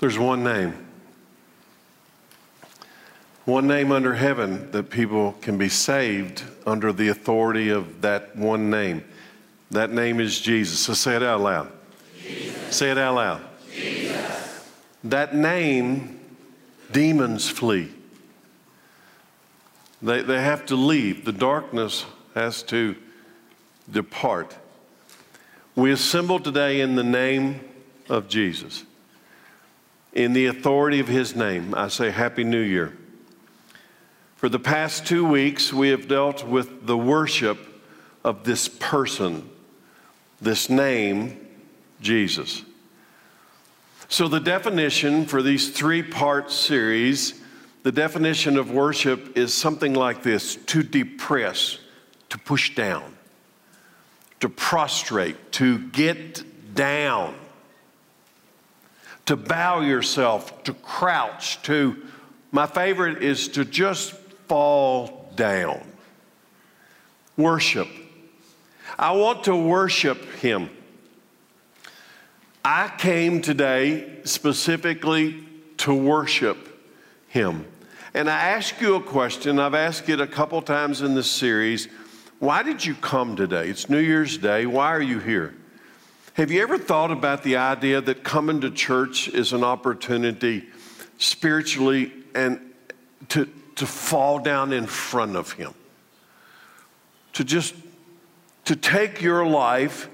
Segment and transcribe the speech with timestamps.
[0.00, 0.86] There's one name.
[3.44, 8.70] One name under heaven that people can be saved under the authority of that one
[8.70, 9.04] name.
[9.70, 10.80] That name is Jesus.
[10.80, 11.70] So say it out loud.
[12.18, 12.74] Jesus.
[12.74, 13.42] Say it out loud.
[13.70, 14.66] Jesus.
[15.04, 16.18] That name,
[16.92, 17.90] demons flee.
[20.00, 21.26] They, they have to leave.
[21.26, 22.96] The darkness has to
[23.90, 24.56] depart.
[25.76, 27.60] We assemble today in the name
[28.08, 28.84] of Jesus.
[30.12, 32.96] In the authority of his name, I say Happy New Year.
[34.36, 37.58] For the past two weeks, we have dealt with the worship
[38.24, 39.48] of this person,
[40.40, 41.46] this name,
[42.00, 42.62] Jesus.
[44.08, 47.40] So, the definition for these three part series,
[47.84, 51.78] the definition of worship is something like this to depress,
[52.30, 53.16] to push down,
[54.40, 57.34] to prostrate, to get down,
[59.30, 61.96] to bow yourself, to crouch, to,
[62.50, 64.10] my favorite is to just
[64.48, 65.80] fall down.
[67.36, 67.86] Worship.
[68.98, 70.68] I want to worship Him.
[72.64, 75.46] I came today specifically
[75.76, 76.90] to worship
[77.28, 77.66] Him.
[78.14, 81.86] And I ask you a question, I've asked it a couple times in this series.
[82.40, 83.68] Why did you come today?
[83.68, 84.66] It's New Year's Day.
[84.66, 85.54] Why are you here?
[86.34, 90.66] Have you ever thought about the idea that coming to church is an opportunity
[91.20, 92.60] spiritually and
[93.28, 95.74] to, to fall down in front of Him.
[97.34, 97.74] To just,
[98.64, 100.08] to take your life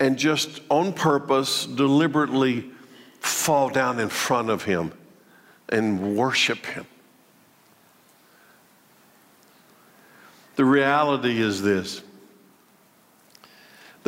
[0.00, 2.70] and just on purpose, deliberately
[3.20, 4.92] fall down in front of Him
[5.68, 6.86] and worship Him.
[10.56, 12.02] The reality is this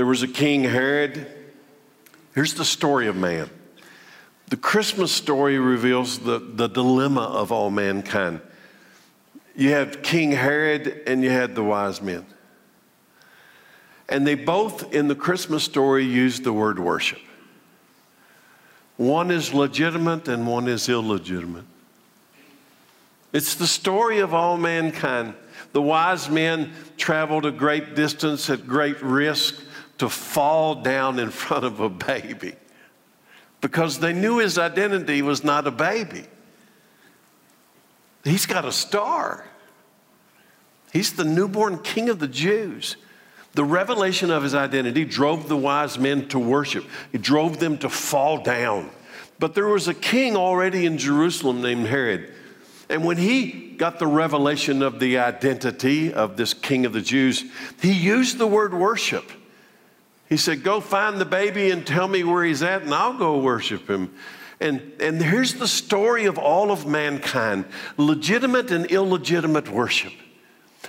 [0.00, 1.26] there was a king, Herod.
[2.34, 3.50] Here's the story of man.
[4.48, 8.40] The Christmas story reveals the, the dilemma of all mankind.
[9.54, 12.24] You have King Herod and you had the wise men.
[14.08, 17.20] And they both, in the Christmas story, use the word worship.
[18.96, 21.66] One is legitimate and one is illegitimate.
[23.34, 25.34] It's the story of all mankind.
[25.72, 29.66] The wise men traveled a great distance at great risk
[30.00, 32.54] to fall down in front of a baby
[33.60, 36.24] because they knew his identity was not a baby.
[38.24, 39.44] He's got a star.
[40.90, 42.96] He's the newborn king of the Jews.
[43.52, 47.90] The revelation of his identity drove the wise men to worship, it drove them to
[47.90, 48.88] fall down.
[49.38, 52.32] But there was a king already in Jerusalem named Herod.
[52.88, 57.44] And when he got the revelation of the identity of this king of the Jews,
[57.82, 59.30] he used the word worship.
[60.30, 63.38] He said, Go find the baby and tell me where he's at, and I'll go
[63.40, 64.14] worship him.
[64.60, 67.64] And, and here's the story of all of mankind
[67.96, 70.12] legitimate and illegitimate worship.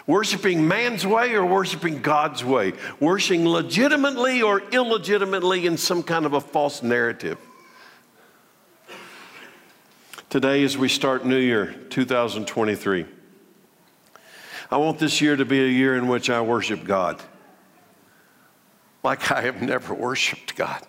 [0.06, 2.74] Worshiping man's way or worshiping God's way.
[3.00, 7.38] Worshiping legitimately or illegitimately in some kind of a false narrative.
[10.30, 13.06] Today, as we start New Year 2023,
[14.70, 17.22] I want this year to be a year in which I worship God
[19.04, 20.82] like I have never worshiped God.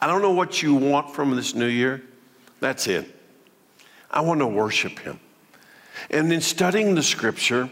[0.00, 2.02] I don't know what you want from this new year.
[2.60, 3.14] That's it.
[4.10, 5.20] I want to worship Him.
[6.10, 7.70] And in studying the scripture,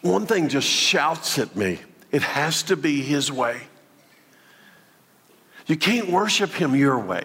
[0.00, 1.78] one thing just shouts at me
[2.10, 3.60] it has to be His way.
[5.66, 7.24] You can't worship Him your way,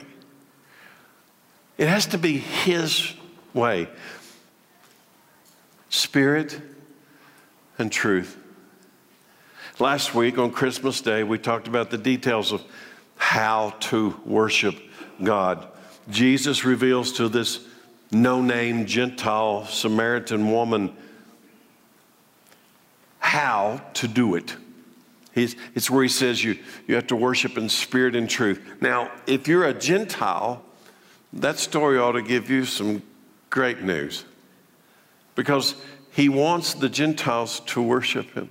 [1.77, 3.13] it has to be His
[3.53, 3.89] way.
[5.89, 6.59] Spirit
[7.77, 8.37] and truth.
[9.79, 12.63] Last week on Christmas Day, we talked about the details of
[13.15, 14.75] how to worship
[15.21, 15.67] God.
[16.09, 17.63] Jesus reveals to this
[18.09, 20.95] no name Gentile Samaritan woman
[23.19, 24.55] how to do it.
[25.35, 28.59] He's, it's where he says you, you have to worship in spirit and truth.
[28.81, 30.63] Now, if you're a Gentile,
[31.33, 33.03] that story ought to give you some
[33.51, 34.25] great news
[35.35, 35.75] because
[36.13, 38.49] he wants the Gentiles to worship him.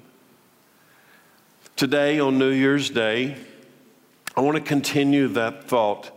[1.77, 3.37] Today, on New Year's Day,
[4.35, 6.11] I want to continue that thought.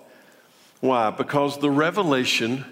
[0.80, 1.10] Why?
[1.12, 2.64] Because the revelation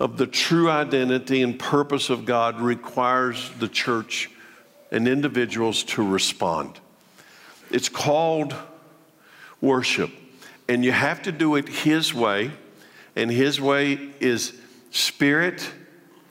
[0.00, 4.30] of the true identity and purpose of God requires the church
[4.90, 6.80] and individuals to respond.
[7.70, 8.54] It's called
[9.60, 10.10] worship,
[10.70, 12.50] and you have to do it His way,
[13.14, 14.58] and His way is
[14.90, 15.70] spirit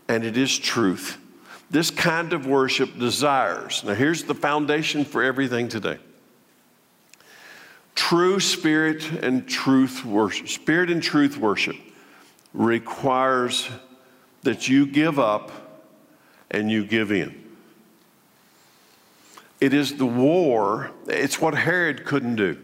[0.08, 1.20] and it is truth.
[1.70, 3.84] This kind of worship desires.
[3.84, 5.98] Now, here's the foundation for everything today
[7.96, 11.76] True spirit and truth worship, spirit and truth worship
[12.54, 13.70] requires
[14.44, 15.52] that you give up
[16.52, 17.42] and you give in.
[19.60, 22.58] It is the war, it's what Herod couldn't do.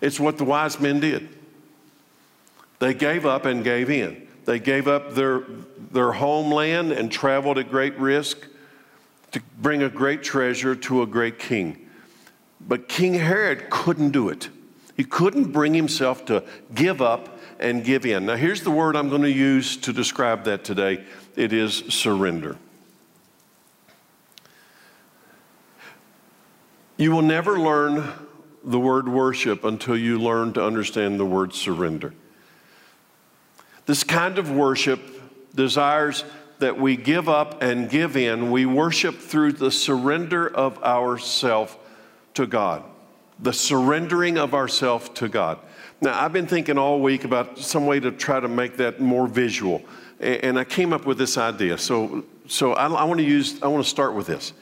[0.00, 1.28] It's what the wise men did.
[2.80, 4.21] They gave up and gave in.
[4.44, 5.44] They gave up their,
[5.90, 8.38] their homeland and traveled at great risk
[9.32, 11.88] to bring a great treasure to a great king.
[12.60, 14.48] But King Herod couldn't do it.
[14.96, 16.44] He couldn't bring himself to
[16.74, 18.26] give up and give in.
[18.26, 21.04] Now, here's the word I'm going to use to describe that today
[21.36, 22.56] it is surrender.
[26.96, 28.12] You will never learn
[28.64, 32.14] the word worship until you learn to understand the word surrender.
[33.86, 35.00] This kind of worship
[35.54, 36.24] desires
[36.58, 38.50] that we give up and give in.
[38.50, 41.76] We worship through the surrender of ourself
[42.34, 42.84] to God,
[43.38, 45.58] the surrendering of ourself to God.
[46.00, 49.26] Now, I've been thinking all week about some way to try to make that more
[49.26, 49.82] visual,
[50.20, 51.78] and I came up with this idea.
[51.78, 53.60] So, so I, I want to use.
[53.62, 54.52] I want to start with this.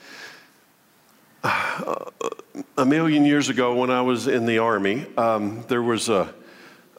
[1.44, 6.32] a million years ago, when I was in the army, um, there was a,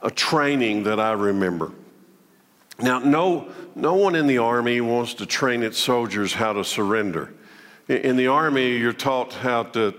[0.02, 1.72] a training that I remember.
[2.80, 7.34] Now, no, no one in the Army wants to train its soldiers how to surrender.
[7.88, 9.94] In the Army, you're taught how to,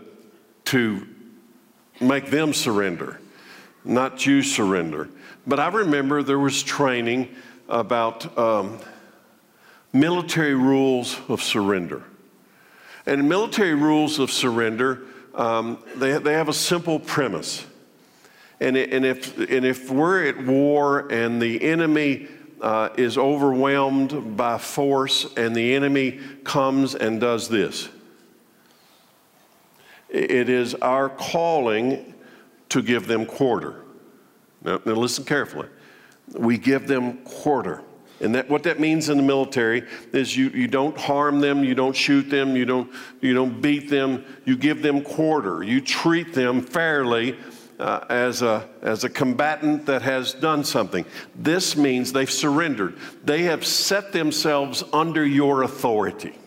[0.67, 1.07] to
[2.01, 3.21] make them surrender,
[3.85, 5.09] not you surrender.
[5.47, 7.29] But I remember there was training
[7.69, 8.79] about um,
[9.93, 12.03] military rules of surrender.
[13.07, 15.03] And military rules of surrender,
[15.35, 17.67] um, they, they have a simple premise.
[18.61, 22.29] And, and, if, and if we're at war and the enemy
[22.63, 27.89] uh, is overwhelmed by force and the enemy comes and does this.
[30.09, 32.15] It is our calling
[32.69, 33.83] to give them quarter.
[34.63, 35.69] Now, now listen carefully.
[36.35, 37.83] We give them quarter.
[38.21, 39.83] And that, what that means in the military
[40.13, 42.89] is you, you don't harm them, you don't shoot them, you don't,
[43.21, 45.65] you don't beat them, you give them quarter.
[45.65, 47.37] You treat them fairly
[47.83, 51.05] uh, as, a, as a combatant that has done something.
[51.35, 52.97] This means they've surrendered.
[53.25, 56.39] They have set themselves under your authority.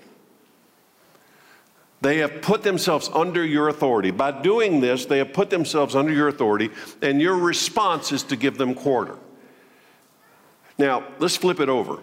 [1.99, 4.11] They have put themselves under your authority.
[4.11, 6.69] By doing this, they have put themselves under your authority,
[7.01, 9.17] and your response is to give them quarter.
[10.77, 11.99] Now, let's flip it over.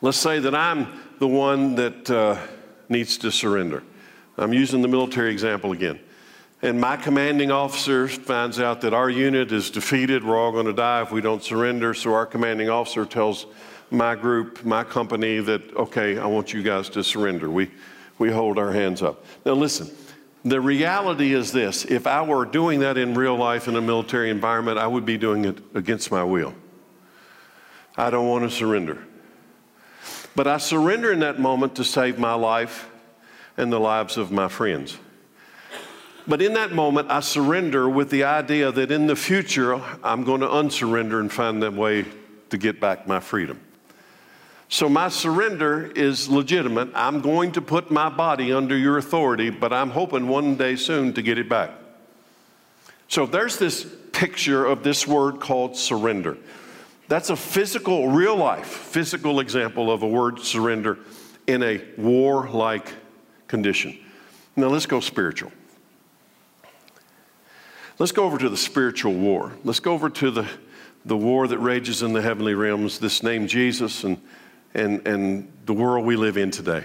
[0.00, 2.38] Let's say that I'm the one that uh,
[2.88, 3.82] needs to surrender.
[4.38, 6.00] I'm using the military example again
[6.62, 10.72] and my commanding officer finds out that our unit is defeated, we're all going to
[10.72, 11.92] die if we don't surrender.
[11.92, 13.46] So our commanding officer tells
[13.90, 17.50] my group, my company, that, okay, I want you guys to surrender.
[17.50, 17.70] We,
[18.18, 19.24] we hold our hands up.
[19.44, 19.90] Now, listen,
[20.44, 24.30] the reality is this if I were doing that in real life in a military
[24.30, 26.54] environment, I would be doing it against my will.
[27.96, 29.02] I don't want to surrender.
[30.34, 32.88] But I surrender in that moment to save my life
[33.56, 34.98] and the lives of my friends.
[36.28, 40.40] But in that moment, I surrender with the idea that in the future, I'm going
[40.40, 42.04] to unsurrender and find that way
[42.50, 43.60] to get back my freedom.
[44.68, 46.90] So my surrender is legitimate.
[46.94, 51.12] I'm going to put my body under your authority, but I'm hoping one day soon
[51.12, 51.70] to get it back.
[53.06, 56.36] So there's this picture of this word called surrender.
[57.06, 60.98] That's a physical, real life, physical example of a word surrender
[61.46, 62.92] in a war like
[63.46, 63.96] condition.
[64.56, 65.52] Now let's go spiritual.
[67.98, 69.52] Let's go over to the spiritual war.
[69.64, 70.46] Let's go over to the,
[71.06, 74.20] the war that rages in the heavenly realms, this name Jesus and,
[74.74, 76.84] and, and the world we live in today.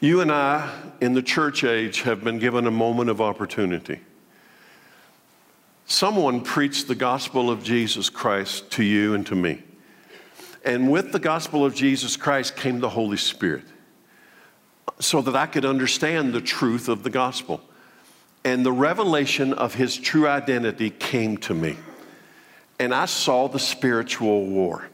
[0.00, 4.00] You and I, in the church age, have been given a moment of opportunity.
[5.86, 9.62] Someone preached the gospel of Jesus Christ to you and to me.
[10.66, 13.64] And with the gospel of Jesus Christ came the Holy Spirit
[15.00, 17.60] so that I could understand the truth of the gospel.
[18.44, 21.76] And the revelation of his true identity came to me.
[22.78, 24.88] And I saw the spiritual war.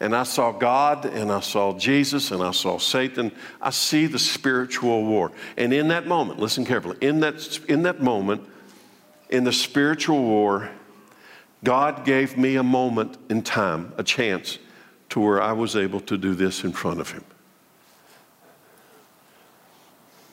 [0.00, 3.32] And I saw God, and I saw Jesus, and I saw Satan.
[3.60, 5.30] I see the spiritual war.
[5.58, 8.42] And in that moment, listen carefully, in that, in that moment,
[9.28, 10.70] in the spiritual war,
[11.62, 14.58] God gave me a moment in time, a chance,
[15.10, 17.24] to where I was able to do this in front of Him.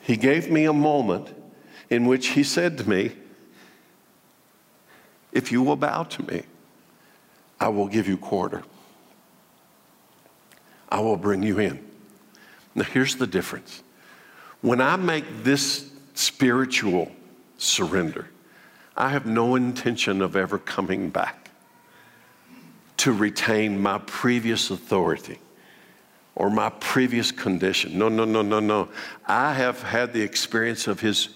[0.08, 1.36] He gave me a moment
[1.90, 3.12] in which he said to me,
[5.34, 6.44] If you will bow to me,
[7.60, 8.64] I will give you quarter.
[10.88, 11.86] I will bring you in.
[12.74, 13.84] Now, here's the difference.
[14.62, 17.12] When I make this spiritual
[17.58, 18.30] surrender,
[18.96, 21.50] I have no intention of ever coming back
[22.96, 25.40] to retain my previous authority
[26.38, 27.98] or my previous condition.
[27.98, 28.90] No, no, no, no, no.
[29.26, 31.30] I have had the experience of his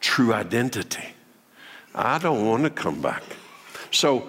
[0.00, 1.14] true identity.
[1.94, 3.22] I don't want to come back.
[3.92, 4.28] So,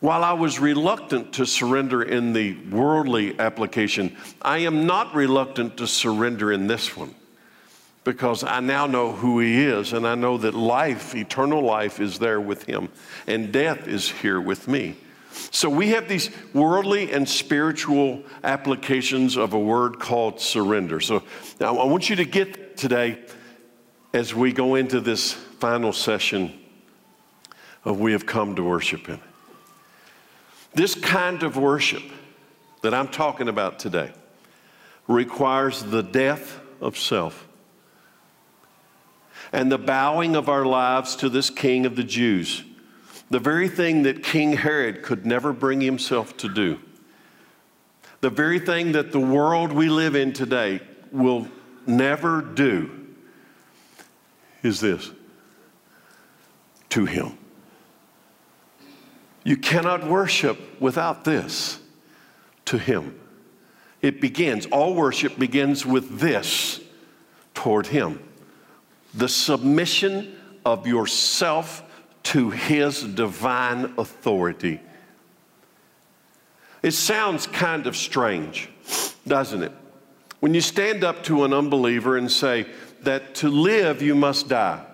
[0.00, 5.86] while I was reluctant to surrender in the worldly application, I am not reluctant to
[5.86, 7.14] surrender in this one
[8.04, 12.18] because I now know who He is and I know that life, eternal life, is
[12.18, 12.88] there with Him
[13.26, 14.96] and death is here with me.
[15.50, 21.00] So we have these worldly and spiritual applications of a word called surrender.
[21.00, 21.22] So
[21.60, 23.18] now I want you to get today
[24.12, 26.58] as we go into this final session
[27.84, 29.20] of We Have Come to Worship Him.
[30.74, 32.02] This kind of worship
[32.82, 34.12] that I'm talking about today
[35.06, 37.48] requires the death of self
[39.52, 42.62] and the bowing of our lives to this King of the Jews,
[43.30, 46.80] the very thing that King Herod could never bring himself to do,
[48.20, 50.80] the very thing that the world we live in today
[51.12, 51.48] will
[51.86, 53.06] never do
[54.62, 55.10] is this
[56.90, 57.38] to him.
[59.48, 61.80] You cannot worship without this
[62.66, 63.18] to Him.
[64.02, 66.80] It begins, all worship begins with this
[67.54, 68.22] toward Him
[69.14, 71.82] the submission of yourself
[72.32, 74.80] to His divine authority.
[76.82, 78.68] It sounds kind of strange,
[79.26, 79.72] doesn't it?
[80.40, 82.66] When you stand up to an unbeliever and say
[83.02, 84.84] that to live you must die.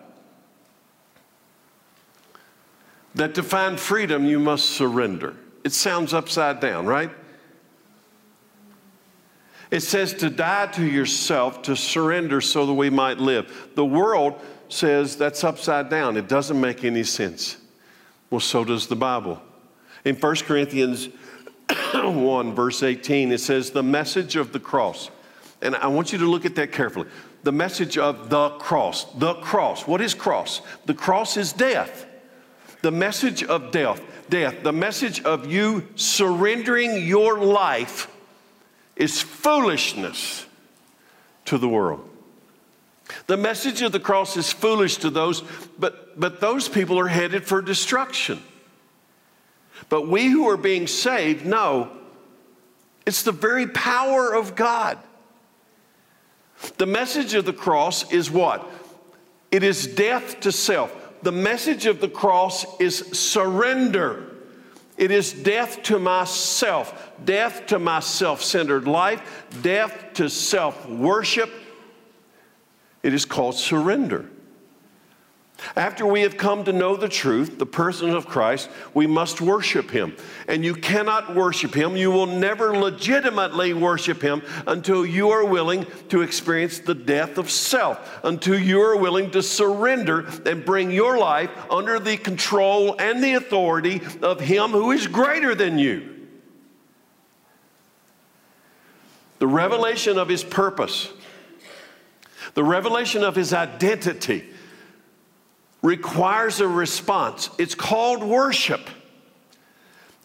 [3.15, 5.35] that to find freedom, you must surrender.
[5.63, 7.11] It sounds upside down, right?
[9.71, 13.71] It says to die to yourself, to surrender so that we might live.
[13.75, 14.41] The world
[14.75, 16.17] says that's upside down.
[16.17, 17.57] It doesn't make any sense.
[18.31, 19.41] Well, so does the Bible.
[20.05, 21.09] In 1 Corinthians
[21.95, 25.11] 1, verse 18, it says, The message of the cross.
[25.63, 27.09] And I want you to look at that carefully.
[27.43, 29.05] The message of the cross.
[29.15, 29.87] The cross.
[29.87, 30.61] What is cross?
[30.85, 32.07] The cross is death
[32.85, 38.15] the message of death, death, the message of you surrendering your life
[38.95, 40.45] is foolishness
[41.47, 42.07] to the world.
[43.27, 45.43] The message of the cross is foolish to those,
[45.79, 48.43] but, but those people are headed for destruction.
[49.89, 51.91] But we who are being saved know
[53.07, 54.99] it's the very power of God.
[56.79, 58.71] The message of the cross is what?
[59.51, 64.31] It is death to self the message of the cross is surrender.
[64.99, 71.51] It is death to myself, death to my self centered life, death to self worship.
[73.05, 74.25] It is called surrender.
[75.77, 79.91] After we have come to know the truth, the person of Christ, we must worship
[79.91, 80.17] him.
[80.49, 85.87] And you cannot worship him, you will never legitimately worship him until you are willing
[86.09, 91.19] to experience the death of self, until you are willing to surrender and bring your
[91.19, 96.11] life under the control and the authority of him who is greater than you.
[99.41, 101.11] The revelation of his purpose,
[102.55, 104.45] the revelation of his identity
[105.83, 107.51] requires a response.
[107.59, 108.89] It's called worship.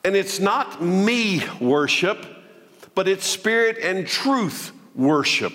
[0.04, 2.26] And it's not me worship,
[2.96, 5.54] but it's spirit and truth worship.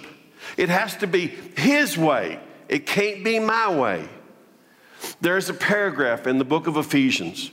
[0.57, 2.39] It has to be His way,
[2.69, 4.09] it can't be my way.
[5.21, 7.51] There's a paragraph in the book of Ephesians.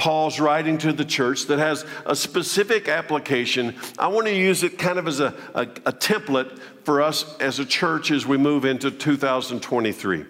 [0.00, 3.76] Paul's writing to the church that has a specific application.
[3.98, 7.58] I want to use it kind of as a, a, a template for us as
[7.58, 10.24] a church as we move into 2023.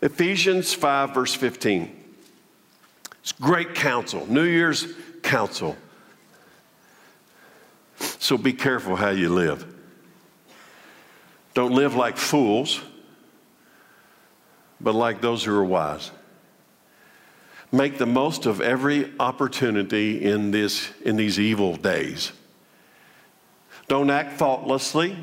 [0.00, 2.04] Ephesians 5, verse 15.
[3.20, 4.86] It's great counsel, New Year's
[5.22, 5.76] counsel.
[7.98, 9.66] So be careful how you live.
[11.52, 12.80] Don't live like fools,
[14.80, 16.10] but like those who are wise.
[17.72, 22.32] Make the most of every opportunity in, this, in these evil days.
[23.88, 25.16] Don't act thoughtlessly,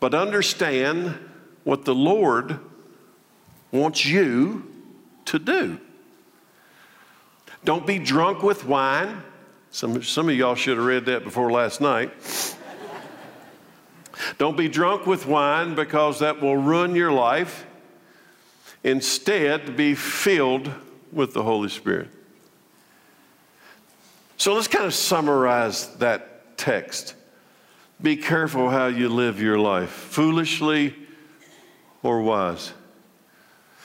[0.00, 1.18] but understand
[1.64, 2.58] what the Lord
[3.70, 4.70] wants you
[5.26, 5.78] to do.
[7.64, 9.22] Don't be drunk with wine.
[9.70, 12.12] Some, some of y'all should have read that before last night.
[14.38, 17.66] Don't be drunk with wine because that will ruin your life.
[18.84, 20.70] Instead, be filled
[21.12, 22.08] with the Holy Spirit.
[24.36, 27.14] So let's kind of summarize that text.
[28.00, 30.96] Be careful how you live your life, foolishly
[32.02, 32.72] or wise.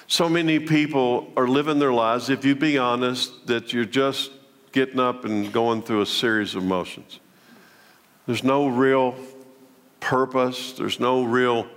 [0.08, 4.32] So many people are living their lives, if you be honest, that you're just
[4.72, 7.20] getting up and going through a series of motions.
[8.26, 9.16] There's no real
[10.00, 11.68] purpose, there's no real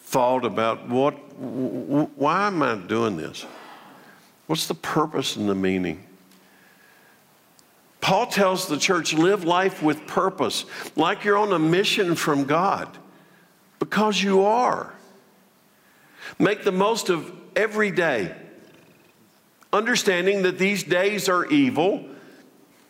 [0.00, 3.44] thought about what, why am I doing this?
[4.46, 6.04] What's the purpose and the meaning?
[8.00, 12.88] Paul tells the church live life with purpose, like you're on a mission from God,
[13.80, 14.94] because you are.
[16.38, 18.32] Make the most of every day,
[19.72, 22.04] understanding that these days are evil.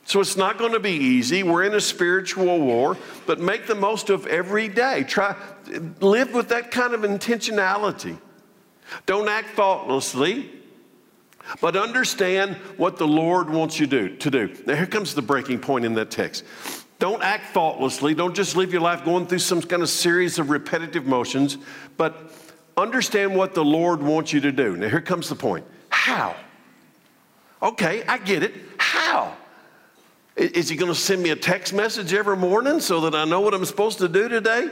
[0.05, 1.43] So it's not going to be easy.
[1.43, 2.97] We're in a spiritual war,
[3.27, 5.03] but make the most of every day.
[5.05, 5.35] Try
[6.01, 8.19] live with that kind of intentionality.
[9.07, 10.51] Don't act thoughtlessly.
[11.61, 14.57] But understand what the Lord wants you to do, to do.
[14.67, 16.45] Now, here comes the breaking point in that text.
[16.99, 18.15] Don't act thoughtlessly.
[18.15, 21.59] Don't just live your life going through some kind of series of repetitive motions,
[21.97, 22.33] but
[22.77, 24.77] understand what the Lord wants you to do.
[24.77, 25.65] Now, here comes the point.
[25.91, 26.35] How?
[27.63, 28.55] Okay, I get it.
[28.79, 29.37] How?
[30.37, 33.41] Is he going to send me a text message every morning so that I know
[33.41, 34.71] what I'm supposed to do today?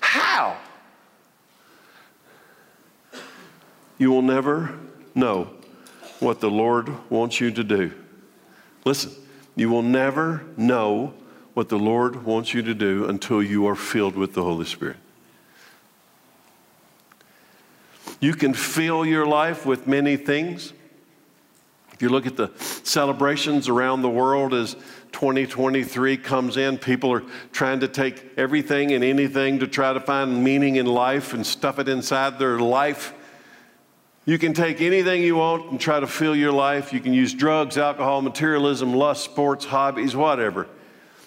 [0.00, 0.56] How?
[3.98, 4.78] You will never
[5.14, 5.50] know
[6.24, 7.92] what the Lord wants you to do.
[8.84, 9.12] Listen,
[9.54, 11.14] you will never know
[11.54, 14.96] what the Lord wants you to do until you are filled with the Holy Spirit.
[18.20, 20.72] You can fill your life with many things.
[21.92, 24.74] If you look at the celebrations around the world as
[25.12, 30.42] 2023 comes in, people are trying to take everything and anything to try to find
[30.42, 33.14] meaning in life and stuff it inside their life.
[34.26, 36.92] You can take anything you want and try to fill your life.
[36.92, 40.66] You can use drugs, alcohol, materialism, lust, sports, hobbies, whatever.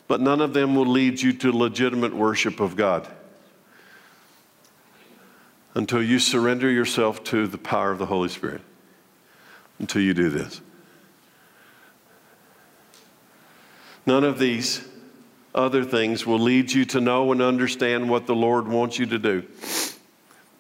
[0.08, 3.08] But none of them will lead you to legitimate worship of God
[5.76, 8.62] until you surrender yourself to the power of the Holy Spirit.
[9.78, 10.60] Until you do this.
[14.08, 14.88] None of these
[15.54, 19.20] other things will lead you to know and understand what the Lord wants you to
[19.20, 19.46] do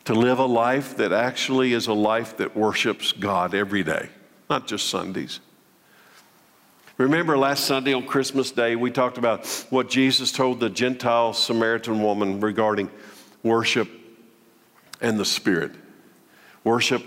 [0.07, 4.07] to live a life that actually is a life that worships God every day,
[4.49, 5.41] not just Sundays.
[6.97, 12.01] Remember last Sunday on Christmas Day, we talked about what Jesus told the Gentile Samaritan
[12.01, 12.89] woman regarding
[13.43, 13.89] worship
[15.01, 15.73] and the Spirit.
[16.63, 17.03] Worship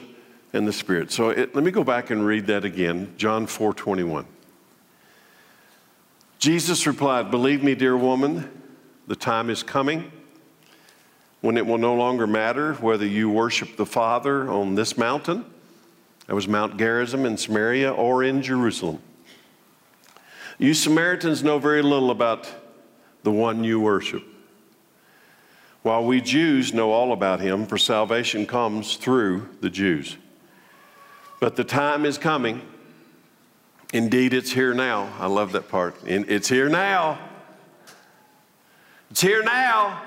[0.52, 1.10] and the Spirit.
[1.10, 3.14] So it, let me go back and read that again.
[3.16, 4.26] John 4 21.
[6.38, 8.50] Jesus replied, Believe me, dear woman,
[9.06, 10.12] the time is coming
[11.40, 15.44] when it will no longer matter whether you worship the Father on this mountain,
[16.26, 19.00] that was Mount Gerizim in Samaria, or in Jerusalem.
[20.58, 22.48] You Samaritans know very little about
[23.22, 24.22] the one you worship.
[25.82, 30.18] While we Jews know all about him, for salvation comes through the Jews.
[31.40, 32.60] But the time is coming.
[33.94, 35.10] Indeed, it's here now.
[35.18, 35.96] I love that part.
[36.04, 37.18] It's here now.
[39.10, 40.02] It's here now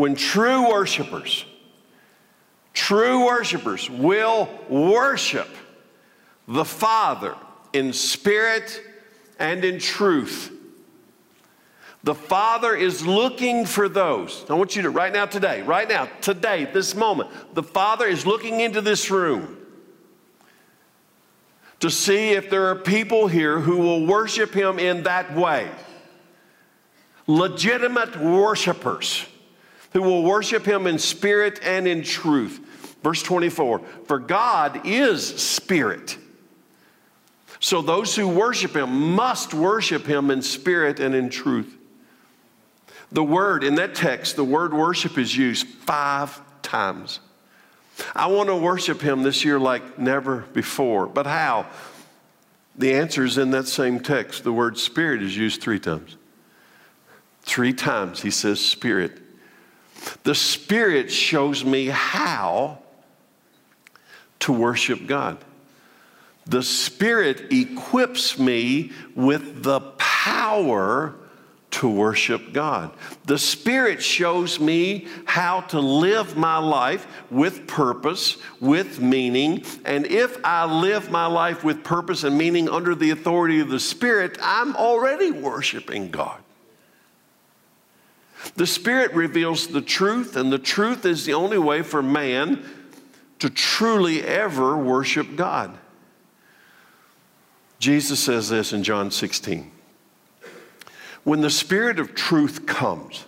[0.00, 1.44] when true worshipers,
[2.72, 5.48] true worshipers will worship
[6.48, 7.36] the Father
[7.74, 8.82] in spirit
[9.38, 10.52] and in truth.
[12.02, 14.46] The Father is looking for those.
[14.48, 18.24] I want you to, right now, today, right now, today, this moment, the Father is
[18.24, 19.58] looking into this room
[21.80, 25.70] to see if there are people here who will worship Him in that way.
[27.26, 29.26] Legitimate worshipers
[29.92, 32.60] who will worship him in spirit and in truth.
[33.02, 36.16] Verse 24 For God is spirit.
[37.60, 41.76] So those who worship him must worship him in spirit and in truth.
[43.12, 47.20] The word in that text, the word worship is used five times.
[48.14, 51.06] I want to worship him this year like never before.
[51.06, 51.66] But how?
[52.76, 54.42] The answer is in that same text.
[54.42, 56.16] The word spirit is used three times.
[57.42, 59.18] Three times he says spirit.
[60.22, 62.78] The Spirit shows me how
[64.40, 65.38] to worship God.
[66.46, 71.14] The Spirit equips me with the power
[71.70, 72.90] to worship God.
[73.24, 79.64] The Spirit shows me how to live my life with purpose, with meaning.
[79.84, 83.80] And if I live my life with purpose and meaning under the authority of the
[83.80, 86.40] Spirit, I'm already worshiping God.
[88.56, 92.64] The Spirit reveals the truth, and the truth is the only way for man
[93.38, 95.76] to truly ever worship God.
[97.78, 99.72] Jesus says this in John 16
[101.24, 103.24] when the Spirit of truth comes.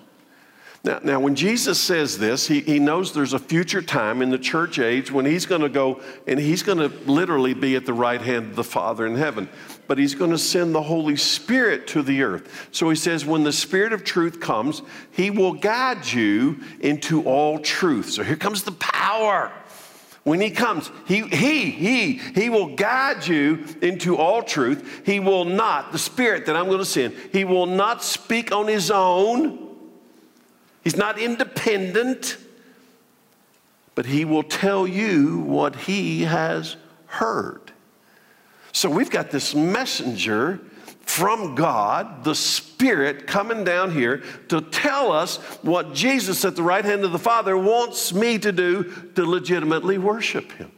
[0.84, 4.38] Now, now when Jesus says this, he, he knows there's a future time in the
[4.38, 7.92] church age when he's going to go and he's going to literally be at the
[7.92, 9.48] right hand of the Father in heaven.
[9.86, 12.68] But he's going to send the Holy Spirit to the earth.
[12.72, 17.60] So he says, when the Spirit of truth comes, he will guide you into all
[17.60, 18.10] truth.
[18.10, 19.52] So here comes the power.
[20.24, 25.02] When he comes, he, he, he, he will guide you into all truth.
[25.04, 28.66] He will not, the Spirit that I'm going to send, he will not speak on
[28.66, 29.71] his own.
[30.82, 32.38] He's not independent,
[33.94, 37.72] but he will tell you what he has heard.
[38.72, 40.60] So we've got this messenger
[41.02, 46.84] from God, the Spirit, coming down here to tell us what Jesus at the right
[46.84, 50.72] hand of the Father wants me to do to legitimately worship Him.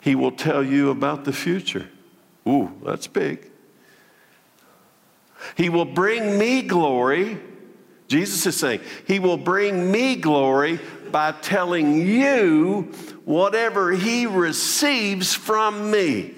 [0.00, 1.88] He will tell you about the future.
[2.46, 3.50] Ooh, that's big.
[5.56, 7.38] He will bring me glory.
[8.08, 10.80] Jesus is saying, He will bring me glory
[11.12, 12.92] by telling you
[13.24, 16.34] whatever He receives from me.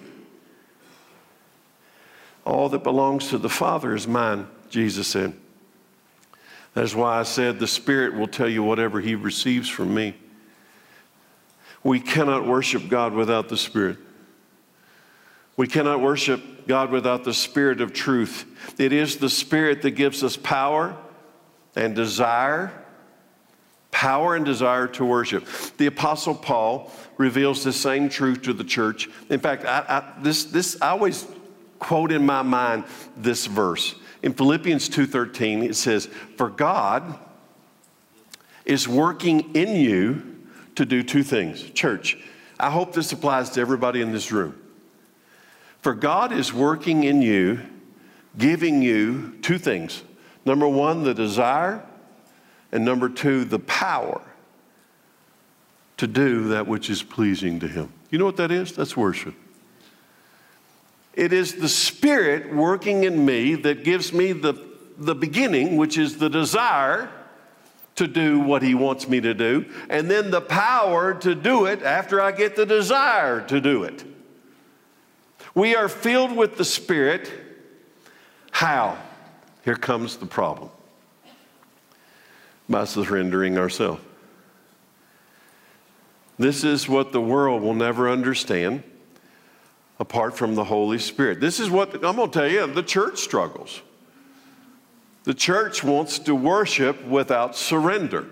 [2.44, 5.32] All that belongs to the Father is mine, Jesus said.
[6.74, 10.14] That's why I said the Spirit will tell you whatever He receives from me.
[11.84, 13.98] We cannot worship God without the Spirit.
[15.56, 18.44] We cannot worship God without the Spirit of truth.
[18.78, 20.96] It is the Spirit that gives us power
[21.76, 22.72] and desire,
[23.90, 25.46] power and desire to worship.
[25.76, 29.08] The Apostle Paul reveals the same truth to the church.
[29.28, 31.26] In fact, I, I, this, this, I always
[31.78, 32.84] quote in my mind
[33.16, 33.94] this verse.
[34.22, 37.18] In Philippians 2:13 it says, "For God
[38.64, 40.22] is working in you
[40.76, 42.18] to do two things." Church,
[42.58, 44.54] I hope this applies to everybody in this room.
[45.80, 47.60] For God is working in you,
[48.36, 50.02] giving you two things.
[50.44, 51.84] Number 1, the desire,
[52.72, 54.22] and number 2, the power
[55.98, 57.92] to do that which is pleasing to him.
[58.10, 58.72] You know what that is?
[58.72, 59.34] That's worship.
[61.12, 64.54] It is the Spirit working in me that gives me the,
[64.96, 67.10] the beginning, which is the desire
[67.96, 71.82] to do what He wants me to do, and then the power to do it
[71.82, 74.04] after I get the desire to do it.
[75.54, 77.30] We are filled with the Spirit.
[78.52, 78.96] How?
[79.64, 80.70] Here comes the problem
[82.68, 84.02] by surrendering ourselves.
[86.38, 88.82] This is what the world will never understand
[89.98, 91.40] apart from the Holy Spirit.
[91.40, 93.82] This is what I'm going to tell you the church struggles.
[95.24, 98.26] The church wants to worship without surrender.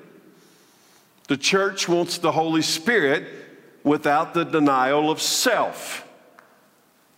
[1.28, 3.28] The church wants the Holy Spirit
[3.84, 6.06] without the denial of self.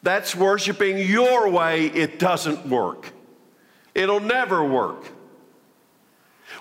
[0.03, 3.13] That's worshiping your way, it doesn't work.
[3.95, 5.11] It'll never work.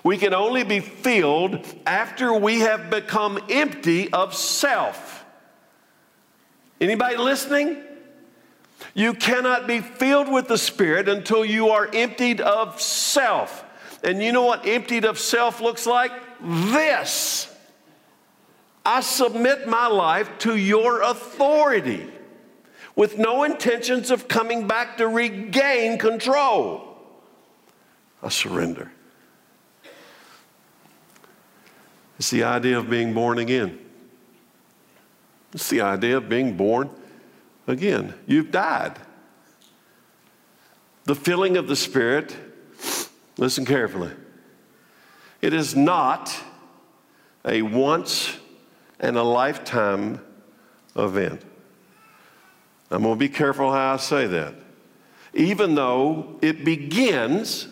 [0.02, 5.24] We can only be filled after we have become empty of self.
[6.80, 7.82] Anybody listening?
[8.94, 13.64] You cannot be filled with the Spirit until you are emptied of self.
[14.02, 16.12] And you know what emptied of self looks like?
[16.40, 17.54] This.
[18.84, 22.10] I submit my life to your authority
[22.96, 26.89] with no intentions of coming back to regain control.
[28.22, 28.90] I surrender.
[32.18, 33.78] It's the idea of being born again.
[35.54, 36.90] It's the idea of being born
[37.66, 38.14] again.
[38.26, 38.98] You've died.
[41.04, 42.36] The filling of the Spirit,
[43.38, 44.12] listen carefully,
[45.40, 46.34] it is not
[47.44, 48.36] a once
[49.00, 50.20] and a lifetime
[50.94, 51.42] event.
[52.90, 54.54] I'm going to be careful how I say that.
[55.32, 57.68] Even though it begins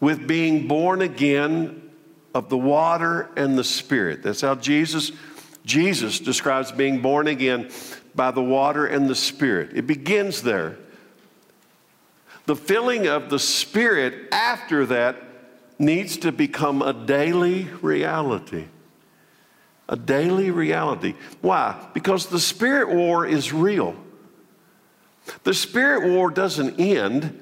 [0.00, 1.90] with being born again
[2.34, 4.22] of the water and the Spirit.
[4.22, 5.12] That's how Jesus
[5.64, 7.70] Jesus describes being born again
[8.14, 9.70] by the water and the Spirit.
[9.74, 10.78] It begins there.
[12.46, 15.16] The filling of the Spirit after that
[15.80, 18.66] needs to become a daily reality.
[19.88, 21.14] A daily reality.
[21.40, 21.88] Why?
[21.94, 23.96] Because the spirit war is real.
[25.42, 27.40] The spirit war doesn't end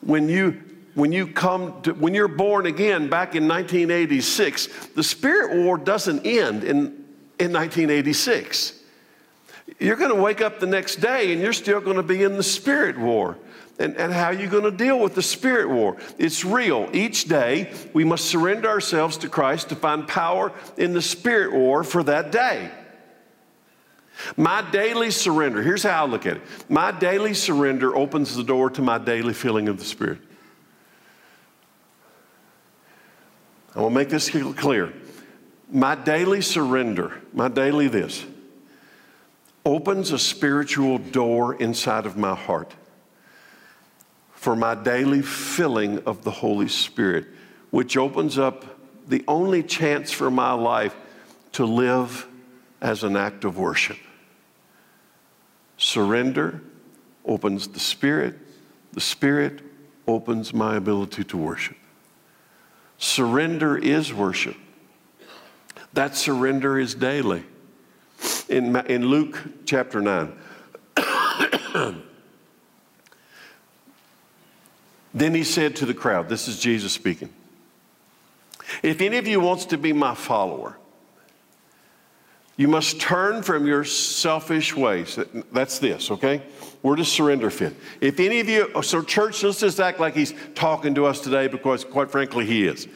[0.00, 0.63] when you
[0.94, 4.88] when you come to, when you're born again back in 1986.
[4.94, 7.04] The spirit war doesn't end in
[7.38, 8.80] in 1986.
[9.78, 12.36] You're going to wake up the next day and you're still going to be in
[12.36, 13.38] the spirit war.
[13.78, 15.96] And, and how are you going to deal with the spirit war?
[16.16, 16.88] It's real.
[16.92, 21.82] Each day, we must surrender ourselves to Christ to find power in the spirit war
[21.82, 22.70] for that day.
[24.36, 28.70] My daily surrender, here's how I look at it my daily surrender opens the door
[28.70, 30.18] to my daily feeling of the Spirit.
[33.74, 34.92] I will make this clear.
[35.70, 38.24] My daily surrender, my daily this,
[39.64, 42.74] opens a spiritual door inside of my heart
[44.34, 47.26] for my daily filling of the Holy Spirit,
[47.70, 48.64] which opens up
[49.08, 50.94] the only chance for my life
[51.52, 52.26] to live
[52.80, 53.96] as an act of worship.
[55.78, 56.62] Surrender
[57.24, 58.38] opens the Spirit,
[58.92, 59.62] the Spirit
[60.06, 61.76] opens my ability to worship.
[63.04, 64.56] Surrender is worship.
[65.92, 67.44] That surrender is daily.
[68.48, 70.32] In, in Luke chapter 9,
[75.12, 77.28] then he said to the crowd, This is Jesus speaking.
[78.82, 80.78] If any of you wants to be my follower,
[82.56, 85.18] you must turn from your selfish ways.
[85.52, 86.42] That's this, okay?
[86.84, 87.74] Where to surrender fit?
[88.02, 91.18] If any of you, oh, so church, let's just act like he's talking to us
[91.18, 92.86] today because, quite frankly, he is.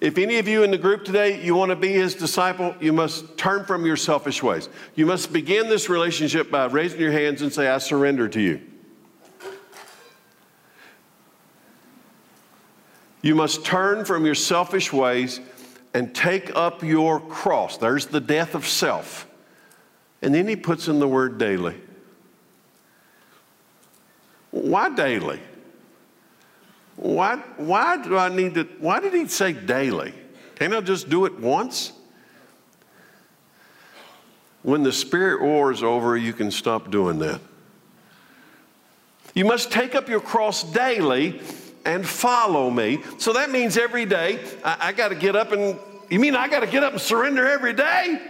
[0.00, 2.94] If any of you in the group today, you want to be his disciple, you
[2.94, 4.70] must turn from your selfish ways.
[4.94, 8.62] You must begin this relationship by raising your hands and say, I surrender to you.
[13.20, 15.40] You must turn from your selfish ways
[15.92, 17.76] and take up your cross.
[17.76, 19.28] There's the death of self.
[20.22, 21.78] And then he puts in the word daily.
[24.54, 25.40] Why daily?
[26.94, 30.14] Why, why do I need to, why did he say daily?
[30.54, 31.90] Can't I just do it once?
[34.62, 37.40] When the spirit war is over, you can stop doing that.
[39.34, 41.40] You must take up your cross daily
[41.84, 43.02] and follow me.
[43.18, 45.76] So that means every day I, I got to get up and,
[46.08, 48.22] you mean I got to get up and surrender every day?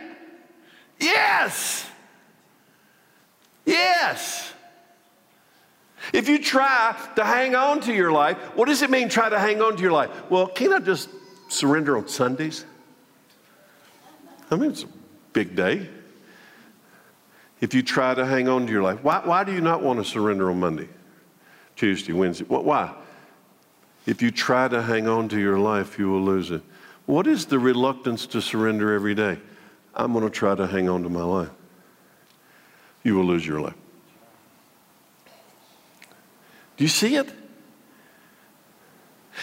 [0.98, 1.86] Yes.
[3.66, 4.53] Yes.
[6.14, 9.36] If you try to hang on to your life, what does it mean try to
[9.36, 10.10] hang on to your life?
[10.30, 11.08] Well, can't I just
[11.48, 12.64] surrender on Sundays?
[14.48, 14.88] I mean, it's a
[15.32, 15.88] big day.
[17.60, 19.98] If you try to hang on to your life, why, why do you not want
[19.98, 20.88] to surrender on Monday,
[21.74, 22.44] Tuesday, Wednesday?
[22.44, 22.94] Why?
[24.06, 26.62] If you try to hang on to your life, you will lose it.
[27.06, 29.40] What is the reluctance to surrender every day?
[29.96, 31.50] I'm going to try to hang on to my life.
[33.02, 33.74] You will lose your life.
[36.76, 37.32] Do you see it?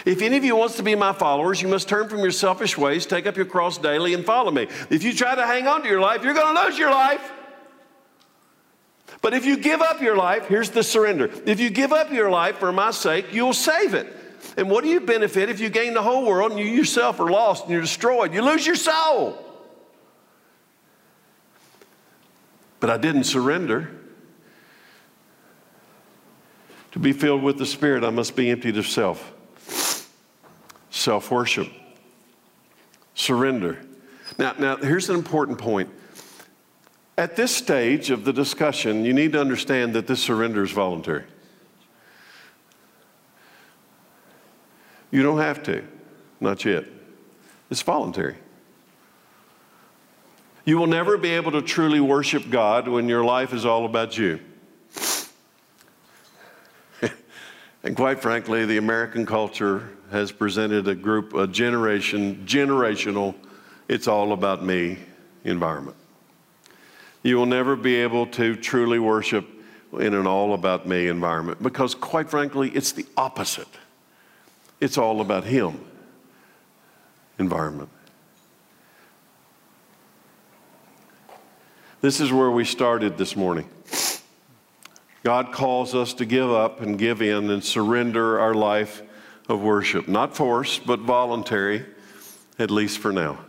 [0.05, 2.77] If any of you wants to be my followers, you must turn from your selfish
[2.77, 4.67] ways, take up your cross daily, and follow me.
[4.89, 7.31] If you try to hang on to your life, you're going to lose your life.
[9.21, 11.29] But if you give up your life, here's the surrender.
[11.45, 14.07] If you give up your life for my sake, you'll save it.
[14.57, 17.29] And what do you benefit if you gain the whole world and you yourself are
[17.29, 18.33] lost and you're destroyed?
[18.33, 19.37] You lose your soul.
[22.79, 24.00] But I didn't surrender.
[26.91, 29.33] To be filled with the Spirit, I must be emptied of self.
[30.89, 31.69] Self worship.
[33.15, 33.79] Surrender.
[34.37, 35.89] Now, now, here's an important point.
[37.17, 41.23] At this stage of the discussion, you need to understand that this surrender is voluntary.
[45.11, 45.83] You don't have to,
[46.39, 46.85] not yet.
[47.69, 48.37] It's voluntary.
[50.65, 54.17] You will never be able to truly worship God when your life is all about
[54.17, 54.39] you.
[57.83, 63.33] And quite frankly, the American culture has presented a group, a generation, generational,
[63.87, 64.97] it's all about me
[65.43, 65.97] environment.
[67.23, 69.47] You will never be able to truly worship
[69.99, 73.67] in an all about me environment because, quite frankly, it's the opposite.
[74.79, 75.79] It's all about Him
[77.37, 77.89] environment.
[82.01, 83.69] This is where we started this morning.
[85.23, 89.03] God calls us to give up and give in and surrender our life
[89.47, 90.07] of worship.
[90.07, 91.85] Not forced, but voluntary,
[92.57, 93.39] at least for now.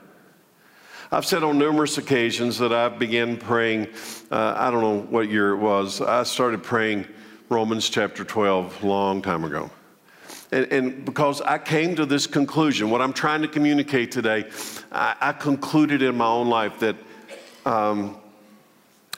[1.10, 3.88] I've said on numerous occasions that I began praying,
[4.30, 7.06] uh, I don't know what year it was, I started praying
[7.48, 9.70] Romans chapter 12 a long time ago.
[10.50, 14.50] And, and, because I came to this conclusion, what I'm trying to communicate today,
[14.90, 16.96] I, I concluded in my own life that
[17.64, 18.16] um,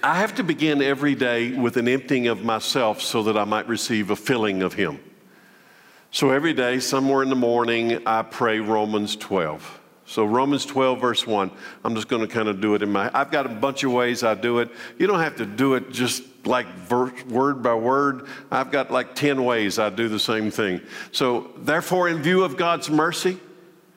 [0.04, 3.66] I have to begin every day with an emptying of myself so that I might
[3.66, 5.00] receive a filling of Him.
[6.10, 9.80] So every day, somewhere in the morning, I pray Romans 12.
[10.04, 11.50] So Romans 12, verse 1,
[11.86, 13.92] I'm just going to kind of do it in my, I've got a bunch of
[13.92, 14.68] ways I do it.
[14.98, 18.26] You don't have to do it just like verse, word by word.
[18.50, 20.82] I've got like 10 ways I do the same thing.
[21.12, 23.38] So, therefore, in view of God's mercy,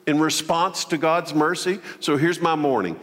[0.06, 2.98] in response to God's mercy, so here's my morning.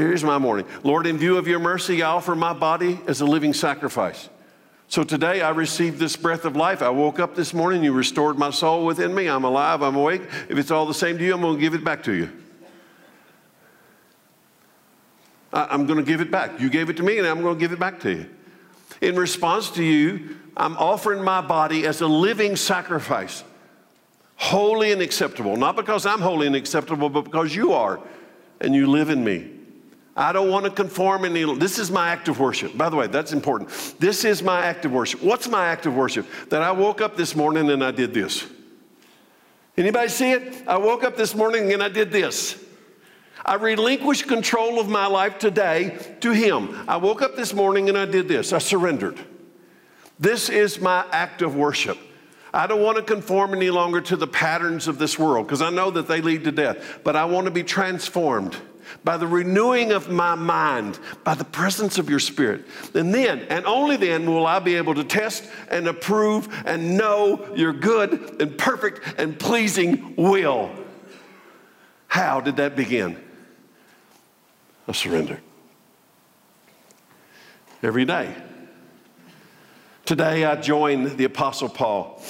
[0.00, 0.66] Here's my morning.
[0.82, 4.28] Lord, in view of your mercy, I offer my body as a living sacrifice.
[4.88, 6.80] So today I received this breath of life.
[6.80, 9.26] I woke up this morning, you restored my soul within me.
[9.26, 10.22] I'm alive, I'm awake.
[10.48, 12.30] If it's all the same to you, I'm going to give it back to you.
[15.52, 16.60] I'm going to give it back.
[16.60, 18.26] You gave it to me, and I'm going to give it back to you.
[19.00, 23.42] In response to you, I'm offering my body as a living sacrifice,
[24.36, 25.56] holy and acceptable.
[25.56, 28.00] Not because I'm holy and acceptable, but because you are,
[28.60, 29.50] and you live in me.
[30.16, 31.44] I don't want to conform any.
[31.58, 32.76] This is my act of worship.
[32.76, 33.70] By the way, that's important.
[33.98, 35.22] This is my act of worship.
[35.22, 36.26] What's my act of worship?
[36.48, 38.46] That I woke up this morning and I did this.
[39.76, 40.66] Anybody see it?
[40.66, 42.62] I woke up this morning and I did this.
[43.44, 46.74] I relinquished control of my life today to Him.
[46.88, 48.54] I woke up this morning and I did this.
[48.54, 49.20] I surrendered.
[50.18, 51.98] This is my act of worship.
[52.54, 55.68] I don't want to conform any longer to the patterns of this world because I
[55.68, 58.56] know that they lead to death, but I want to be transformed
[59.04, 62.64] by the renewing of my mind, by the presence of your spirit.
[62.94, 67.54] And then, and only then, will I be able to test and approve and know
[67.54, 70.70] your good and perfect and pleasing will.
[72.08, 73.16] How did that begin?
[74.88, 75.40] A surrender.
[77.82, 78.34] Every day.
[80.04, 82.22] Today, I join the Apostle Paul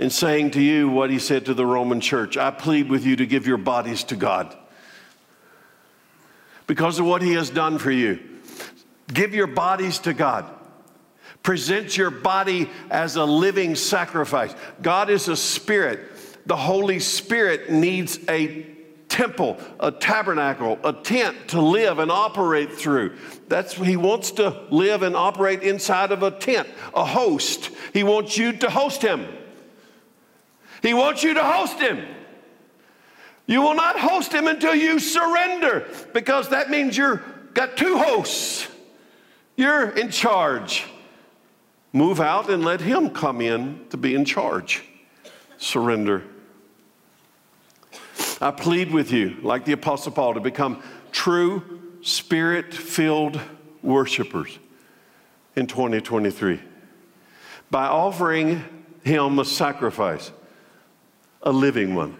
[0.00, 3.16] in saying to you what he said to the Roman church I plead with you
[3.16, 4.56] to give your bodies to God
[6.70, 8.20] because of what he has done for you.
[9.12, 10.48] Give your bodies to God.
[11.42, 14.54] Present your body as a living sacrifice.
[14.80, 15.98] God is a spirit.
[16.46, 18.68] The Holy Spirit needs a
[19.08, 23.16] temple, a tabernacle, a tent to live and operate through.
[23.48, 27.72] That's he wants to live and operate inside of a tent, a host.
[27.92, 29.26] He wants you to host him.
[30.82, 32.06] He wants you to host him.
[33.50, 37.20] You will not host him until you surrender because that means you're
[37.52, 38.68] got two hosts.
[39.56, 40.84] You're in charge.
[41.92, 44.84] Move out and let him come in to be in charge.
[45.58, 46.22] Surrender.
[48.40, 53.40] I plead with you, like the Apostle Paul, to become true spirit filled
[53.82, 54.60] worshipers
[55.56, 56.60] in 2023
[57.68, 58.62] by offering
[59.02, 60.30] Him a sacrifice,
[61.42, 62.16] a living one,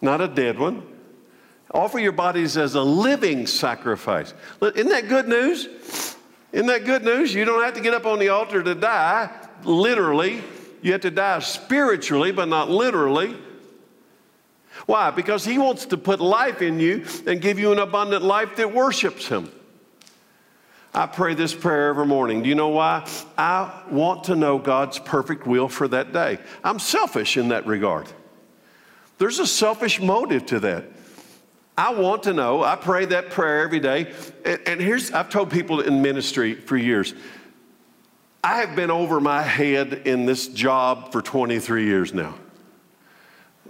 [0.00, 0.82] not a dead one.
[1.72, 4.32] Offer your bodies as a living sacrifice.
[4.62, 5.68] Isn't that good news?
[6.52, 7.34] Isn't that good news?
[7.34, 9.30] You don't have to get up on the altar to die,
[9.64, 10.42] literally.
[10.80, 13.36] You have to die spiritually, but not literally.
[14.86, 15.10] Why?
[15.10, 18.72] Because He wants to put life in you and give you an abundant life that
[18.72, 19.50] worships Him.
[20.94, 22.42] I pray this prayer every morning.
[22.42, 23.06] Do you know why?
[23.36, 26.38] I want to know God's perfect will for that day.
[26.64, 28.06] I'm selfish in that regard.
[29.18, 30.84] There's a selfish motive to that.
[31.78, 32.62] I want to know.
[32.62, 34.12] I pray that prayer every day.
[34.44, 37.14] And, and here's, I've told people in ministry for years,
[38.42, 42.34] I have been over my head in this job for 23 years now.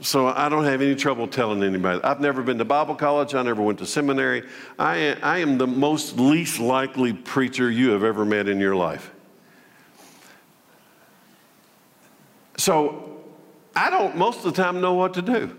[0.03, 2.03] So I don't have any trouble telling anybody.
[2.05, 3.35] I've never been to Bible college.
[3.35, 4.43] I never went to seminary.
[4.79, 9.11] I, I am the most least likely preacher you have ever met in your life.
[12.59, 13.16] So
[13.77, 15.55] I don't most of the time know what to do.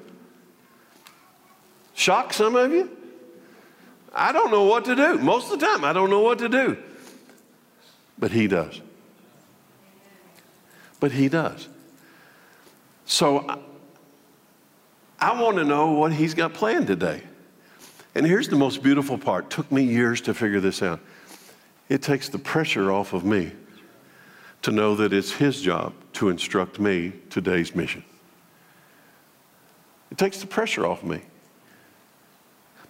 [1.94, 2.96] Shock some of you?
[4.14, 5.20] I don't know what to do.
[5.20, 6.78] Most of the time, I don't know what to do.
[8.18, 8.82] But he does.
[11.00, 11.68] But he does.
[13.06, 13.62] So
[15.20, 17.22] I want to know what he's got planned today.
[18.16, 19.52] And here's the most beautiful part.
[19.52, 21.00] Took me years to figure this out.
[21.90, 23.52] It takes the pressure off of me
[24.64, 28.04] to know that it's his job to instruct me today's mission.
[30.10, 31.22] It takes the pressure off me.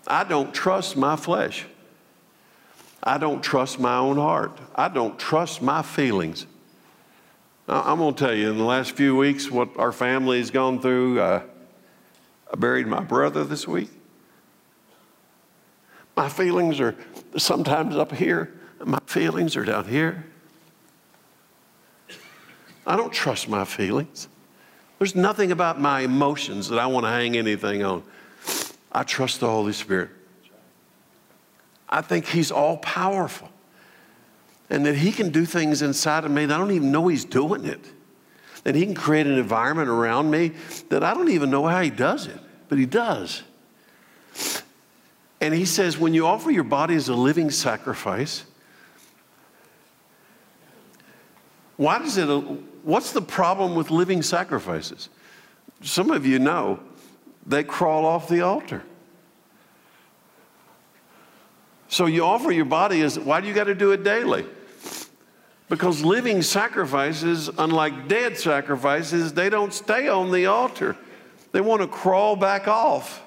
[0.08, 1.66] I don't trust my flesh.
[3.04, 4.58] I don't trust my own heart.
[4.74, 6.46] I don't trust my feelings.
[7.68, 10.82] I'm going to tell you, in the last few weeks, what our family has gone
[10.82, 11.20] through.
[11.20, 11.42] Uh,
[12.54, 13.90] I buried my brother this week.
[16.16, 16.96] My feelings are
[17.36, 20.26] sometimes up here, my feelings are down here.
[22.88, 24.28] I don't trust my feelings.
[24.98, 28.02] There's nothing about my emotions that I want to hang anything on.
[28.92, 30.10] I trust the Holy Spirit.
[31.88, 33.50] I think He's all powerful
[34.70, 37.26] and that He can do things inside of me that I don't even know He's
[37.26, 37.86] doing it
[38.68, 40.52] that He can create an environment around me
[40.90, 43.42] that I don't even know how He does it, but He does.
[45.40, 48.44] And He says, when you offer your body as a living sacrifice,
[51.78, 52.28] why does it,
[52.88, 55.10] what's the problem with living sacrifices?
[55.82, 56.80] Some of you know
[57.46, 58.82] they crawl off the altar.
[61.90, 64.46] So you offer your body as why do you got to do it daily?
[65.70, 70.96] Because living sacrifices, unlike dead sacrifices, they don't stay on the altar.
[71.52, 73.22] They want to crawl back off.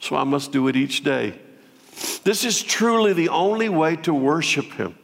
[0.00, 1.38] So I must do it each day.
[2.24, 4.96] This is truly the only way to worship Him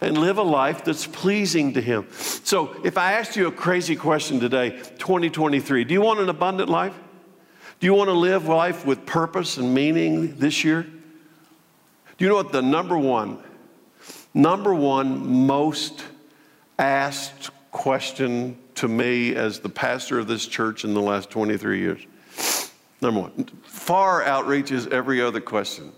[0.00, 2.06] and live a life that's pleasing to Him.
[2.12, 6.68] So, if I asked you a crazy question today, 2023, do you want an abundant
[6.68, 6.94] life?
[7.80, 10.82] Do you want to live life with purpose and meaning this year?
[10.82, 13.38] Do you know what the number one,
[14.34, 16.04] number one most
[16.78, 22.06] asked question to me as the pastor of this church in the last 23 years?
[23.00, 25.92] Number one, far outreaches every other question.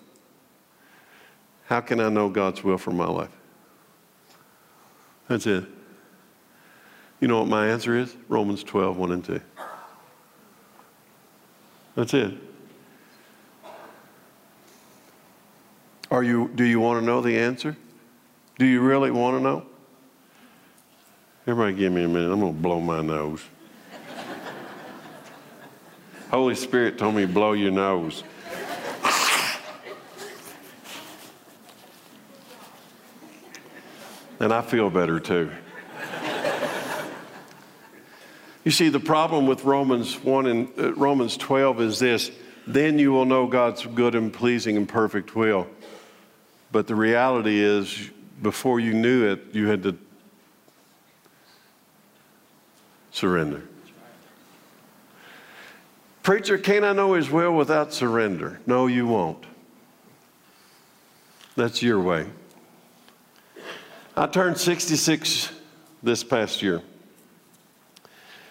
[1.65, 3.40] How can I know God's will for my life?
[5.31, 5.65] That's it.
[7.21, 8.17] You know what my answer is?
[8.29, 9.41] Romans 12, 1 and 2.
[11.95, 12.35] That's it.
[16.11, 17.77] Are you, do you want to know the answer?
[18.59, 19.67] Do you really want to know?
[21.47, 22.33] Everybody give me a minute.
[22.33, 23.45] I'm going to blow my nose.
[26.33, 28.25] Holy Spirit told me blow your nose.
[34.41, 35.51] And I feel better too.
[38.65, 42.31] you see, the problem with Romans 1 and uh, Romans 12 is this
[42.67, 45.67] then you will know God's good and pleasing and perfect will.
[46.73, 48.11] But the reality is,
[48.41, 49.99] before you knew it, you had to
[53.11, 53.63] surrender.
[56.23, 58.61] Preacher, can't I know His will without surrender?
[58.67, 59.45] No, you won't.
[61.57, 62.27] That's your way.
[64.21, 65.51] I turned 66
[66.03, 66.83] this past year.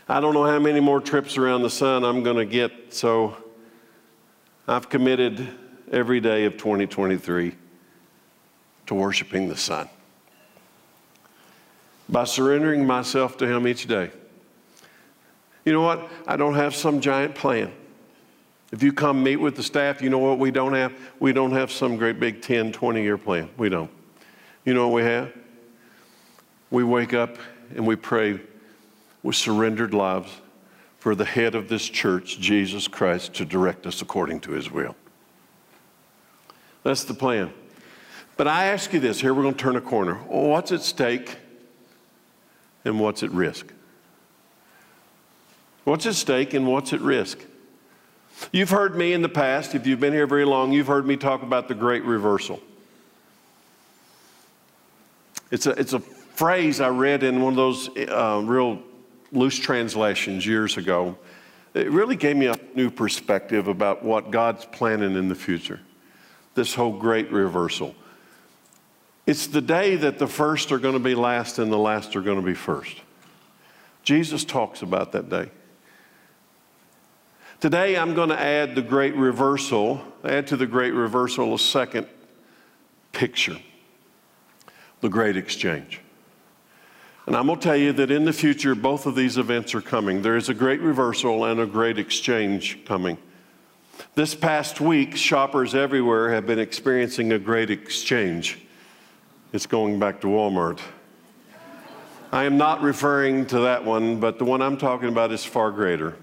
[0.08, 3.38] I don't know how many more trips around the sun I'm going to get, so
[4.68, 5.48] I've committed
[5.92, 7.54] every day of 2023
[8.88, 9.88] to worshiping the son
[12.10, 14.10] by surrendering myself to Him each day.
[15.66, 16.10] You know what?
[16.26, 17.72] I don't have some giant plan.
[18.72, 20.94] If you come meet with the staff, you know what we don't have?
[21.20, 23.52] We don't have some great big 10, 20 year plan.
[23.56, 23.92] We don't.
[24.66, 25.32] You know what we have?
[26.72, 27.38] We wake up
[27.76, 28.40] and we pray
[29.24, 30.32] with surrendered lives
[31.00, 34.96] for the head of this church, Jesus Christ, to direct us according to his will.
[36.84, 37.52] That's the plan.
[38.38, 40.16] But I ask you this here we're going to turn a corner.
[40.16, 41.38] What's at stake
[42.86, 43.74] and what's at risk?
[45.84, 47.40] What's at stake and what's at risk?
[48.52, 51.18] You've heard me in the past, if you've been here very long, you've heard me
[51.18, 52.62] talk about the great reversal.
[55.52, 56.02] It's a, it's a
[56.40, 58.80] phrase I read in one of those uh, real
[59.34, 61.18] loose translations years ago.
[61.74, 65.82] It really gave me a new perspective about what God's planning in the future.
[66.56, 67.94] This whole great reversal.
[69.28, 72.22] It's the day that the first are going to be last and the last are
[72.22, 73.02] going to be first.
[74.04, 75.52] Jesus talks about that day.
[77.60, 82.08] Today, I'm going to add the great reversal, add to the great reversal a second
[83.12, 83.58] picture
[85.02, 86.00] the great exchange.
[87.30, 89.82] And I'm going to tell you that in the future, both of these events are
[89.82, 90.24] coming.
[90.24, 93.20] There is a great reversal and a great exchange coming.
[94.16, 98.58] This past week, shoppers everywhere have been experiencing a great exchange.
[99.54, 100.80] It's going back to Walmart.
[102.32, 105.70] I am not referring to that one, but the one I'm talking about is far
[105.70, 106.18] greater.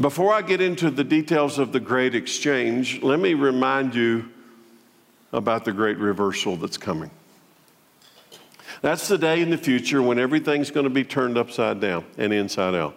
[0.00, 4.28] Before I get into the details of the great exchange, let me remind you
[5.32, 7.12] about the great reversal that's coming.
[8.80, 12.32] That's the day in the future when everything's going to be turned upside down and
[12.32, 12.96] inside out.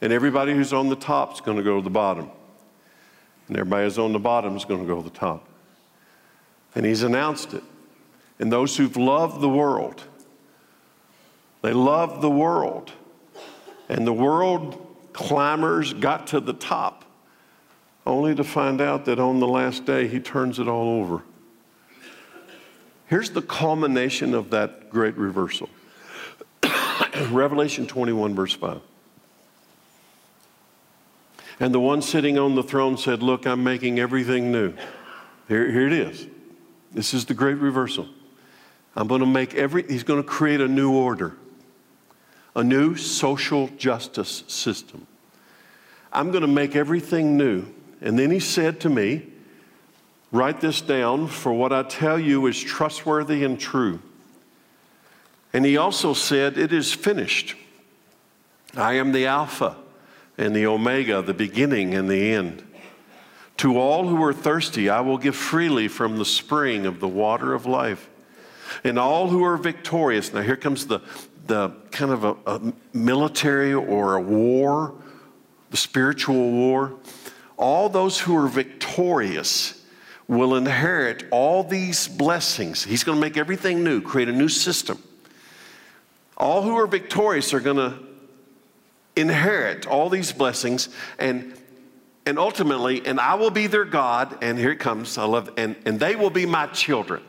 [0.00, 2.30] And everybody who's on the top is going to go to the bottom.
[3.48, 5.48] And everybody who's on the bottom is going to go to the top.
[6.74, 7.62] And he's announced it.
[8.38, 10.02] And those who've loved the world,
[11.62, 12.92] they love the world.
[13.88, 17.04] And the world climbers got to the top,
[18.06, 21.22] only to find out that on the last day he turns it all over.
[23.06, 25.68] Here's the culmination of that great reversal
[27.30, 28.80] Revelation 21, verse 5.
[31.58, 34.74] And the one sitting on the throne said, Look, I'm making everything new.
[35.48, 36.26] Here, here it is.
[36.92, 38.08] This is the great reversal.
[38.94, 41.36] I'm going to make every, he's going to create a new order,
[42.54, 45.06] a new social justice system.
[46.12, 47.66] I'm going to make everything new.
[48.00, 49.26] And then he said to me,
[50.36, 54.00] Write this down, for what I tell you is trustworthy and true.
[55.54, 57.56] And he also said, It is finished.
[58.76, 59.76] I am the Alpha
[60.36, 62.62] and the Omega, the beginning and the end.
[63.56, 67.54] To all who are thirsty, I will give freely from the spring of the water
[67.54, 68.10] of life.
[68.84, 71.00] And all who are victorious, now here comes the,
[71.46, 74.96] the kind of a, a military or a war,
[75.70, 76.92] the spiritual war.
[77.56, 79.82] All those who are victorious
[80.28, 82.82] will inherit all these blessings.
[82.82, 85.02] He's going to make everything new, create a new system.
[86.36, 87.98] All who are victorious are going to
[89.14, 91.54] inherit all these blessings and
[92.26, 95.74] and ultimately and I will be their God and here it comes I love and
[95.86, 97.22] and they will be my children.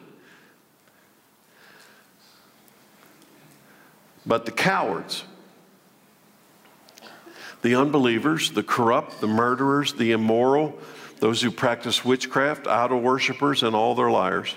[4.26, 5.24] But the cowards,
[7.62, 10.78] the unbelievers, the corrupt, the murderers, the immoral,
[11.20, 14.56] those who practice witchcraft, idol worshippers, and all their liars,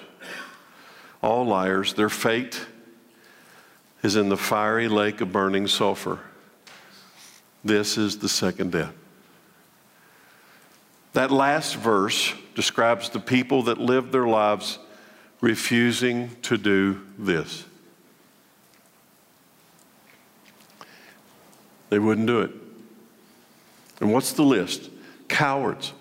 [1.22, 2.66] all liars, their fate
[4.02, 6.18] is in the fiery lake of burning sulfur.
[7.64, 8.94] This is the second death.
[11.12, 14.78] That last verse describes the people that lived their lives
[15.40, 17.64] refusing to do this.
[21.88, 22.52] They wouldn't do it.
[24.00, 24.88] And what's the list?
[25.28, 25.92] Cowards.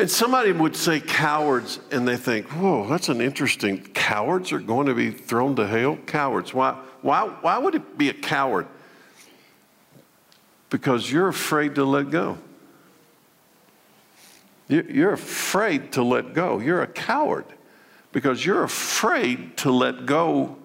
[0.00, 3.82] And somebody would say cowards, and they think, whoa, that's an interesting.
[3.82, 5.98] Cowards are going to be thrown to hell?
[6.06, 6.54] Cowards.
[6.54, 6.72] Why,
[7.02, 8.66] why, why would it be a coward?
[10.70, 12.38] Because you're afraid to let go.
[14.68, 16.60] You're afraid to let go.
[16.60, 17.44] You're a coward
[18.10, 20.56] because you're afraid to let go.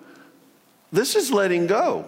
[0.93, 2.05] This is letting go.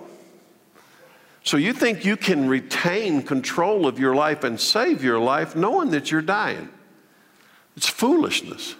[1.44, 5.90] So you think you can retain control of your life and save your life knowing
[5.90, 6.70] that you're dying.
[7.78, 8.76] It's foolishness.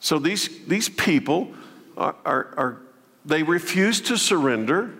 [0.00, 1.54] So these, these people
[1.96, 2.82] are, are, are
[3.26, 4.94] they refuse to surrender.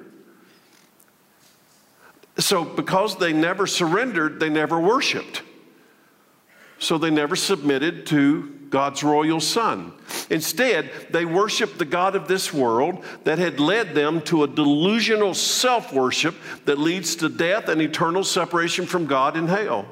[2.38, 5.42] So because they never surrendered, they never worshiped.
[6.78, 9.92] So they never submitted to God's royal son.
[10.28, 15.32] Instead, they worshiped the God of this world that had led them to a delusional
[15.32, 19.86] self worship that leads to death and eternal separation from God in hell.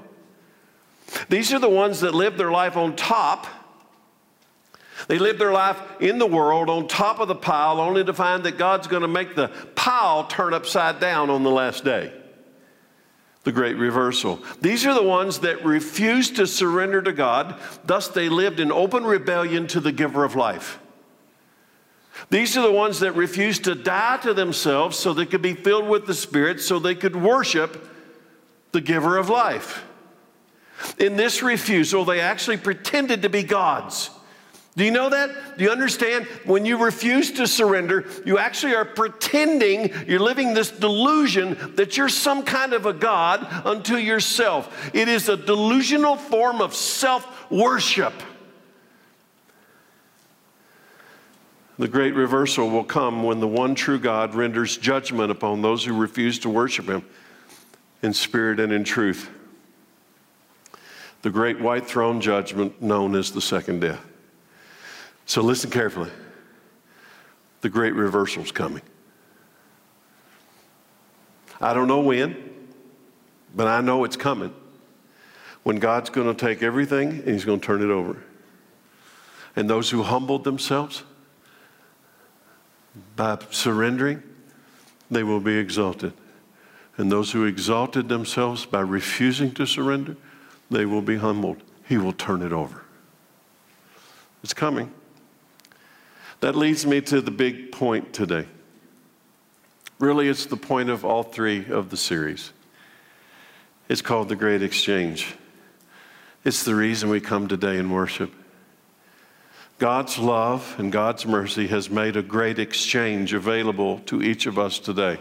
[1.29, 3.47] These are the ones that live their life on top.
[5.09, 8.45] They live their life in the world on top of the pile, only to find
[8.45, 12.13] that God's going to make the pile turn upside down on the last day
[13.45, 14.43] the great reversal.
[14.61, 19.05] These are the ones that refused to surrender to God, thus, they lived in open
[19.05, 20.79] rebellion to the giver of life.
[22.31, 25.89] These are the ones that refused to die to themselves so they could be filled
[25.89, 27.89] with the Spirit, so they could worship
[28.71, 29.85] the giver of life.
[30.99, 34.11] In this refusal, they actually pretended to be gods.
[34.75, 35.59] Do you know that?
[35.59, 36.25] Do you understand?
[36.45, 42.09] When you refuse to surrender, you actually are pretending you're living this delusion that you're
[42.09, 44.91] some kind of a God unto yourself.
[44.95, 48.15] It is a delusional form of self worship.
[51.79, 55.99] The great reversal will come when the one true God renders judgment upon those who
[55.99, 57.05] refuse to worship Him
[58.03, 59.29] in spirit and in truth.
[61.23, 64.05] The great white throne judgment known as the second death.
[65.25, 66.11] So listen carefully.
[67.61, 68.83] The great reversal is coming.
[71.61, 72.37] I don't know when,
[73.55, 74.53] but I know it's coming.
[75.63, 78.21] When God's going to take everything and He's going to turn it over.
[79.55, 81.05] And those who humbled themselves
[83.15, 84.25] by surrendering,
[85.09, 86.15] they will be exalted.
[86.97, 90.17] And those who exalted themselves by refusing to surrender,
[90.73, 91.63] they will be humbled.
[91.89, 92.83] He will turn it over.
[94.43, 94.93] It's coming.
[96.41, 98.47] That leads me to the big point today.
[100.01, 102.53] Really, it's the point of all three of the series.
[103.89, 105.37] It's called the Great Exchange.
[106.45, 108.33] It's the reason we come today and worship.
[109.79, 114.79] God's love and God's mercy has made a great exchange available to each of us
[114.79, 115.19] today.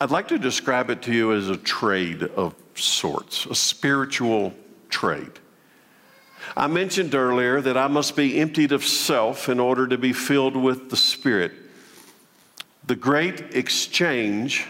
[0.00, 4.54] I'd like to describe it to you as a trade of sorts, a spiritual
[4.88, 5.32] trade.
[6.56, 10.56] I mentioned earlier that I must be emptied of self in order to be filled
[10.56, 11.52] with the Spirit.
[12.86, 14.66] The great exchange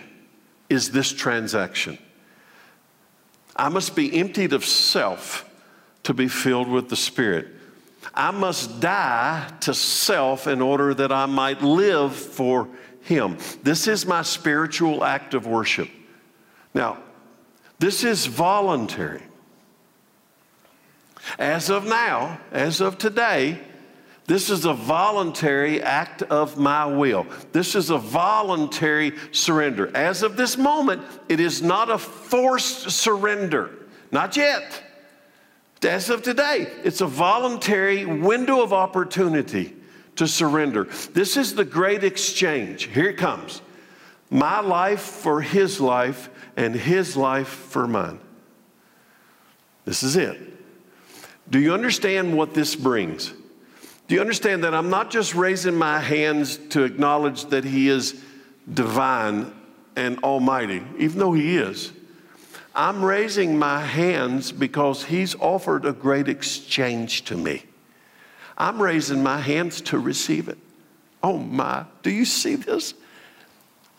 [0.68, 1.98] is this transaction.
[3.56, 5.48] I must be emptied of self
[6.04, 7.48] to be filled with the Spirit.
[8.14, 12.68] I must die to self in order that I might live for
[13.02, 13.38] Him.
[13.62, 15.88] This is my spiritual act of worship.
[16.74, 16.98] Now,
[17.78, 19.22] this is voluntary.
[21.38, 23.60] As of now, as of today,
[24.26, 27.26] this is a voluntary act of my will.
[27.52, 29.90] This is a voluntary surrender.
[29.96, 33.70] As of this moment, it is not a forced surrender.
[34.10, 34.82] Not yet.
[35.82, 39.74] As of today, it's a voluntary window of opportunity
[40.16, 40.84] to surrender.
[41.14, 42.84] This is the great exchange.
[42.84, 43.62] Here it comes
[44.30, 46.28] my life for his life,
[46.58, 48.18] and his life for mine.
[49.84, 50.36] This is it.
[51.48, 53.32] Do you understand what this brings?
[54.08, 58.20] Do you understand that I'm not just raising my hands to acknowledge that he is
[58.74, 59.54] divine
[59.94, 61.92] and almighty, even though he is?
[62.74, 67.62] I'm raising my hands because he's offered a great exchange to me.
[68.56, 70.58] I'm raising my hands to receive it.
[71.22, 72.94] Oh my, do you see this?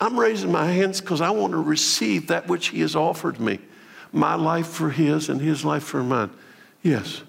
[0.02, 3.60] I'm raising my hands because I want to receive that which he has offered me
[4.12, 6.32] my life for his and his life for mine.
[6.82, 7.22] Yes,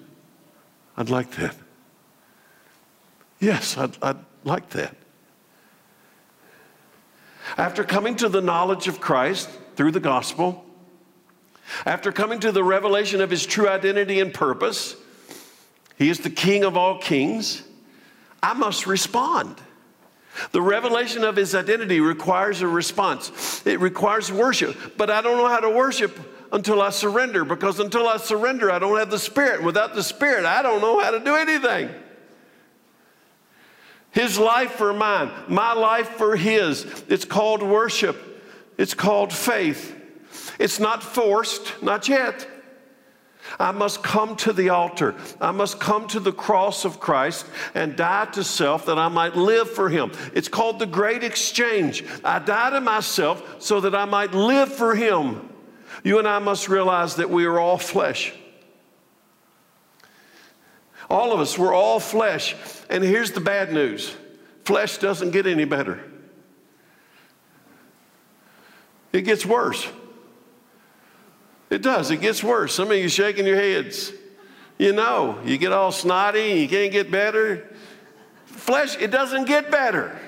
[0.96, 1.56] I'd like that.
[3.40, 4.96] Yes, I'd, I'd like that.
[7.56, 10.64] After coming to the knowledge of Christ through the gospel,
[11.84, 14.96] after coming to the revelation of his true identity and purpose,
[15.96, 17.62] he is the King of all kings.
[18.42, 19.60] I must respond.
[20.52, 24.96] The revelation of his identity requires a response, it requires worship.
[24.96, 26.18] But I don't know how to worship
[26.52, 29.62] until I surrender because until I surrender, I don't have the Spirit.
[29.62, 31.90] Without the Spirit, I don't know how to do anything.
[34.12, 36.84] His life for mine, my life for his.
[37.08, 38.16] It's called worship,
[38.76, 39.96] it's called faith.
[40.58, 42.46] It's not forced, not yet.
[43.58, 45.14] I must come to the altar.
[45.40, 49.36] I must come to the cross of Christ and die to self that I might
[49.36, 50.12] live for Him.
[50.34, 52.04] It's called the great exchange.
[52.24, 55.48] I die to myself so that I might live for Him.
[56.04, 58.32] You and I must realize that we are all flesh.
[61.08, 62.54] All of us, we're all flesh.
[62.88, 64.14] And here's the bad news
[64.64, 66.00] flesh doesn't get any better,
[69.12, 69.88] it gets worse.
[71.70, 72.10] It does.
[72.10, 72.74] It gets worse.
[72.74, 74.12] Some of you shaking your heads.
[74.76, 77.68] You know, you get all snotty, you can't get better.
[78.46, 80.18] Flesh, it doesn't get better.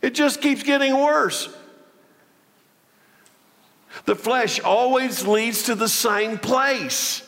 [0.00, 1.54] It just keeps getting worse.
[4.06, 7.22] The flesh always leads to the same place.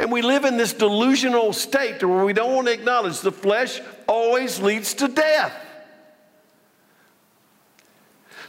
[0.00, 3.80] And we live in this delusional state where we don't want to acknowledge the flesh
[4.08, 5.54] always leads to death.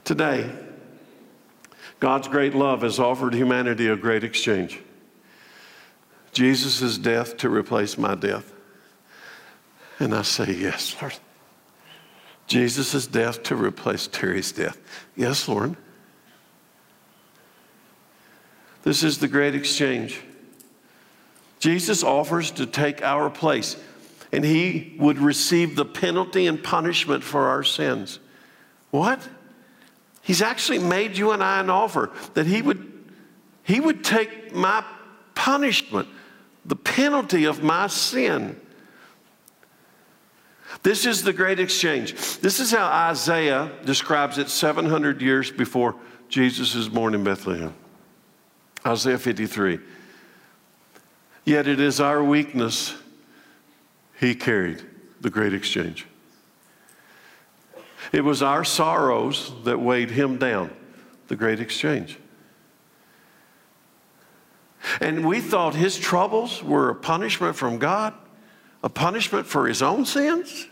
[0.03, 0.49] Today,
[2.05, 4.79] God's great love has offered humanity a great exchange
[6.33, 8.53] Jesus' death to replace my death.
[9.97, 11.15] And I say, Yes, Lord.
[12.45, 14.77] Jesus' death to replace Terry's death.
[15.15, 15.77] Yes, Lord.
[18.83, 20.21] This is the great exchange.
[21.57, 23.77] Jesus offers to take our place,
[24.31, 28.19] and he would receive the penalty and punishment for our sins.
[28.91, 29.27] What?
[30.25, 32.91] He's actually made you and I an offer that he would,
[33.61, 34.83] he would take my
[35.35, 36.07] punishment,
[36.65, 38.59] the penalty of my sin.
[40.81, 42.39] This is the great exchange.
[42.39, 45.95] This is how Isaiah describes it 700 years before
[46.27, 47.75] Jesus is born in Bethlehem.
[48.83, 49.77] Isaiah 53.
[51.43, 52.95] Yet it is our weakness
[54.19, 54.81] he carried
[55.21, 56.07] the great exchange.
[58.11, 60.71] It was our sorrows that weighed him down,
[61.27, 62.17] the great exchange.
[65.01, 68.13] And we thought his troubles were a punishment from God,
[68.83, 70.67] a punishment for his own sins.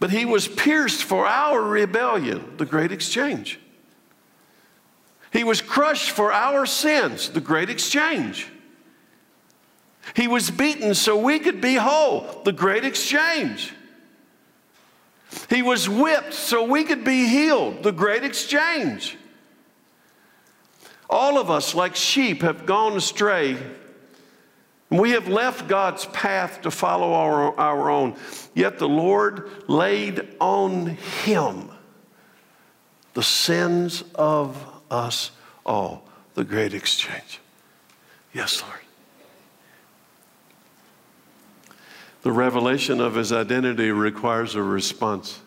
[0.00, 3.58] But he was pierced for our rebellion, the great exchange.
[5.32, 8.48] He was crushed for our sins, the great exchange.
[10.14, 13.72] He was beaten so we could be whole, the great exchange.
[15.50, 19.16] He was whipped so we could be healed, the great exchange.
[21.10, 23.56] All of us, like sheep, have gone astray.
[24.90, 28.16] We have left God's path to follow our, our own.
[28.54, 31.70] Yet the Lord laid on him
[33.14, 35.32] the sins of us
[35.66, 36.04] all,
[36.34, 37.40] the great exchange.
[38.32, 38.77] Yes, Lord.
[42.22, 45.40] The revelation of his identity requires a response.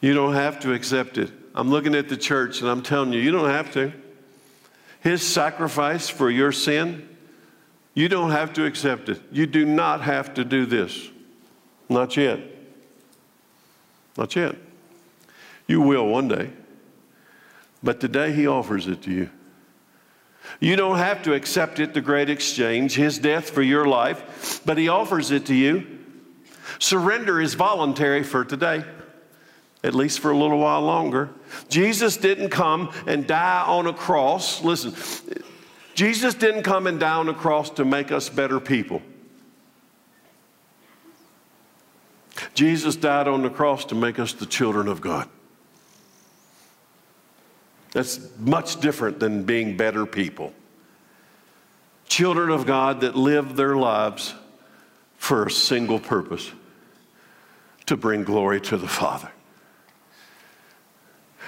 [0.00, 1.32] You don't have to accept it.
[1.54, 3.92] I'm looking at the church and I'm telling you, you don't have to.
[5.00, 7.08] His sacrifice for your sin,
[7.94, 9.20] you don't have to accept it.
[9.32, 11.10] You do not have to do this.
[11.88, 12.38] Not yet.
[14.16, 14.54] Not yet.
[15.66, 16.50] You will one day.
[17.82, 19.30] But today he offers it to you.
[20.60, 24.76] You don't have to accept it, the great exchange, his death for your life, but
[24.76, 25.86] he offers it to you.
[26.78, 28.84] Surrender is voluntary for today.
[29.84, 31.30] at least for a little while longer.
[31.68, 34.62] Jesus didn't come and die on a cross.
[34.62, 34.92] Listen,
[35.94, 39.02] Jesus didn't come and die on a cross to make us better people.
[42.54, 45.28] Jesus died on the cross to make us the children of God.
[47.92, 50.52] That's much different than being better people.
[52.08, 54.34] Children of God that live their lives
[55.16, 56.50] for a single purpose
[57.86, 59.30] to bring glory to the Father.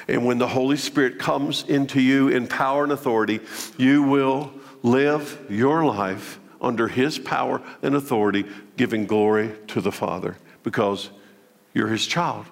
[0.08, 3.40] And when the Holy Spirit comes into you in power and authority,
[3.76, 8.44] you will live your life under His power and authority,
[8.76, 11.10] giving glory to the Father because
[11.74, 12.46] you're His child.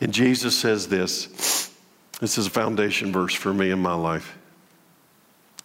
[0.00, 1.70] And Jesus says this
[2.20, 4.36] this is a foundation verse for me in my life.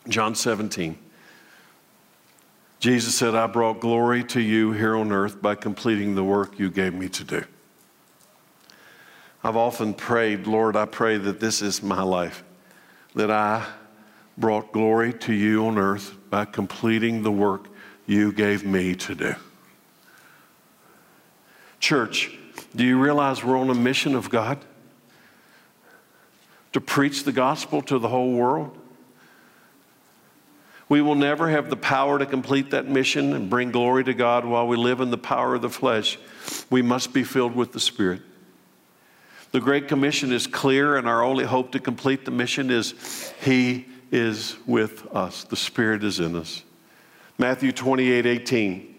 [0.08, 0.98] John 17.
[2.80, 6.70] Jesus said, I brought glory to you here on earth by completing the work you
[6.70, 7.44] gave me to do.
[9.44, 12.44] I've often prayed, Lord, I pray that this is my life,
[13.16, 13.66] that I
[14.38, 17.68] brought glory to you on earth by completing the work
[18.06, 19.36] you gave me to do.
[21.80, 22.38] Church,
[22.76, 24.64] do you realize we're on a mission of God?
[26.74, 28.78] To preach the gospel to the whole world?
[30.88, 34.46] We will never have the power to complete that mission and bring glory to God
[34.46, 36.20] while we live in the power of the flesh.
[36.70, 38.22] We must be filled with the Spirit.
[39.52, 43.88] The Great Commission is clear, and our only hope to complete the mission is He
[44.12, 45.46] is with us.
[45.46, 46.64] The Spirit is in us.
[47.38, 48.95] Matthew 28 18.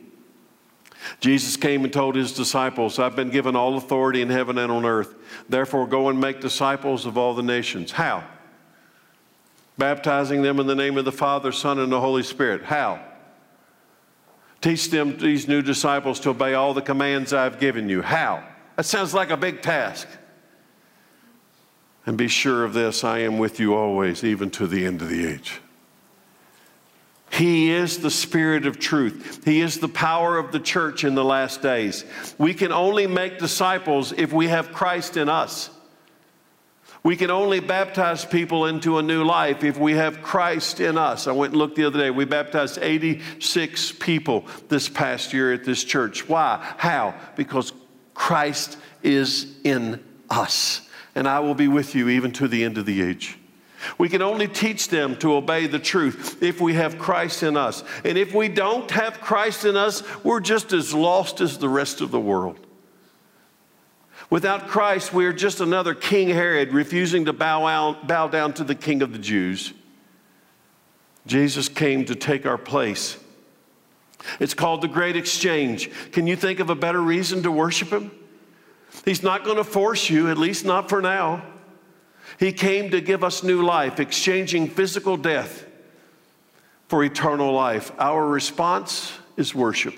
[1.20, 4.84] Jesus came and told his disciples, I've been given all authority in heaven and on
[4.84, 5.14] earth.
[5.48, 7.92] Therefore, go and make disciples of all the nations.
[7.92, 8.24] How?
[9.78, 12.64] Baptizing them in the name of the Father, Son, and the Holy Spirit.
[12.64, 13.00] How?
[14.60, 18.02] Teach them, these new disciples, to obey all the commands I've given you.
[18.02, 18.42] How?
[18.76, 20.08] That sounds like a big task.
[22.06, 25.08] And be sure of this I am with you always, even to the end of
[25.08, 25.60] the age.
[27.36, 29.44] He is the Spirit of truth.
[29.44, 32.04] He is the power of the church in the last days.
[32.38, 35.68] We can only make disciples if we have Christ in us.
[37.02, 41.26] We can only baptize people into a new life if we have Christ in us.
[41.26, 42.10] I went and looked the other day.
[42.10, 46.26] We baptized 86 people this past year at this church.
[46.28, 46.58] Why?
[46.78, 47.14] How?
[47.36, 47.72] Because
[48.14, 50.88] Christ is in us.
[51.14, 53.38] And I will be with you even to the end of the age.
[53.98, 57.84] We can only teach them to obey the truth if we have Christ in us.
[58.04, 62.00] And if we don't have Christ in us, we're just as lost as the rest
[62.00, 62.58] of the world.
[64.28, 68.64] Without Christ, we are just another King Herod refusing to bow, out, bow down to
[68.64, 69.72] the King of the Jews.
[71.26, 73.18] Jesus came to take our place.
[74.40, 75.90] It's called the Great Exchange.
[76.12, 78.10] Can you think of a better reason to worship Him?
[79.04, 81.44] He's not going to force you, at least not for now.
[82.38, 85.64] He came to give us new life, exchanging physical death
[86.88, 87.92] for eternal life.
[87.98, 89.94] Our response is worship.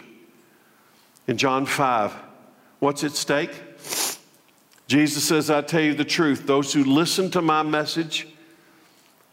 [1.27, 2.15] In John 5,
[2.79, 3.51] what's at stake?
[4.87, 8.27] Jesus says, I tell you the truth, those who listen to my message,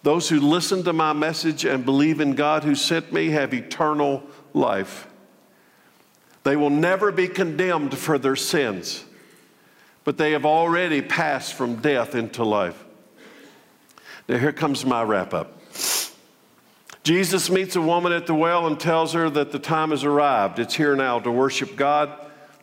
[0.03, 4.23] those who listen to my message and believe in God who sent me have eternal
[4.53, 5.07] life.
[6.43, 9.03] They will never be condemned for their sins,
[10.03, 12.84] but they have already passed from death into life.
[14.27, 15.61] Now, here comes my wrap up.
[17.03, 20.57] Jesus meets a woman at the well and tells her that the time has arrived.
[20.57, 22.11] It's here now to worship God,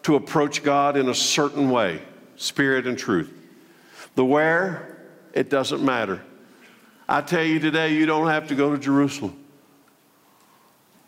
[0.02, 2.02] to approach God in a certain way
[2.34, 3.32] spirit and truth.
[4.16, 4.98] The where,
[5.32, 6.20] it doesn't matter.
[7.08, 9.38] I tell you today, you don't have to go to Jerusalem.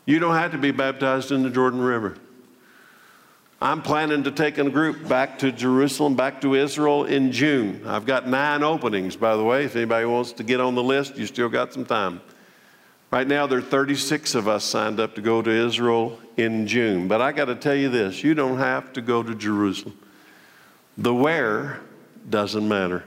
[0.07, 2.17] You don't have to be baptized in the Jordan River.
[3.65, 7.81] I'm planning to take a group back to Jerusalem, back to Israel in June.
[7.87, 9.65] I've got nine openings, by the way.
[9.65, 12.21] If anybody wants to get on the list, you still got some time.
[13.11, 17.09] Right now, there are 36 of us signed up to go to Israel in June.
[17.09, 19.99] But I got to tell you this you don't have to go to Jerusalem.
[20.99, 21.81] The where
[22.29, 23.03] doesn't matter,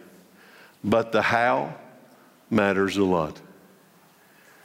[0.83, 1.75] but the how
[2.49, 3.39] matters a lot.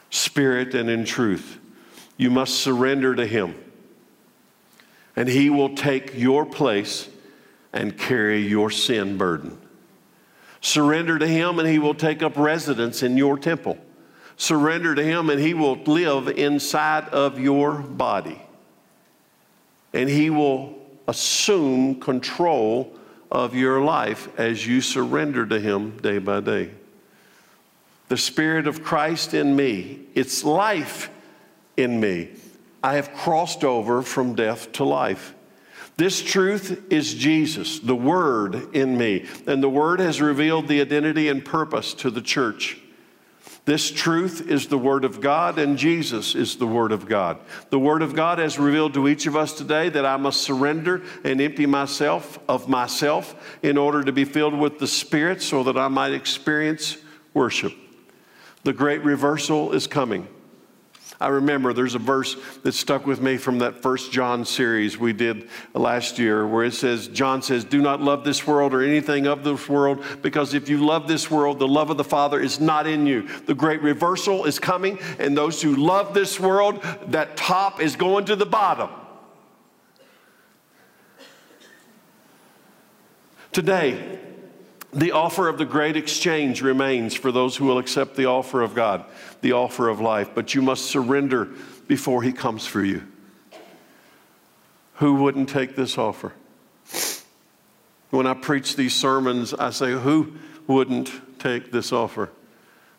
[0.09, 1.59] Spirit and in truth.
[2.16, 3.55] You must surrender to Him
[5.17, 7.09] and He will take your place
[7.73, 9.59] and carry your sin burden.
[10.61, 13.79] Surrender to Him, and He will take up residence in your temple.
[14.37, 18.41] Surrender to Him, and He will live inside of your body.
[19.93, 22.95] And He will assume control
[23.31, 26.71] of your life as you surrender to Him day by day.
[28.09, 31.11] The Spirit of Christ in me, it's life
[31.77, 32.31] in me.
[32.83, 35.35] I have crossed over from death to life.
[35.97, 41.28] This truth is Jesus, the Word in me, and the Word has revealed the identity
[41.28, 42.78] and purpose to the church.
[43.64, 47.39] This truth is the Word of God, and Jesus is the Word of God.
[47.70, 51.03] The Word of God has revealed to each of us today that I must surrender
[51.22, 55.76] and empty myself of myself in order to be filled with the Spirit so that
[55.76, 56.97] I might experience
[57.35, 57.74] worship.
[58.64, 60.26] The great reversal is coming.
[61.23, 65.12] I remember there's a verse that stuck with me from that first John series we
[65.12, 69.29] did last year where it says, John says, Do not love this world or anything
[69.29, 72.59] of this world, because if you love this world, the love of the Father is
[72.59, 73.29] not in you.
[73.47, 78.25] The great reversal is coming, and those who love this world, that top is going
[78.25, 78.91] to the bottom.
[83.53, 84.18] Today,
[84.93, 88.74] the offer of the great exchange remains for those who will accept the offer of
[88.74, 89.05] God,
[89.40, 91.49] the offer of life, but you must surrender
[91.88, 93.03] before He comes for you.
[94.97, 96.32] Who wouldn't take this offer?
[98.11, 100.34] When I preach these sermons, I say, Who
[100.66, 102.30] wouldn't take this offer?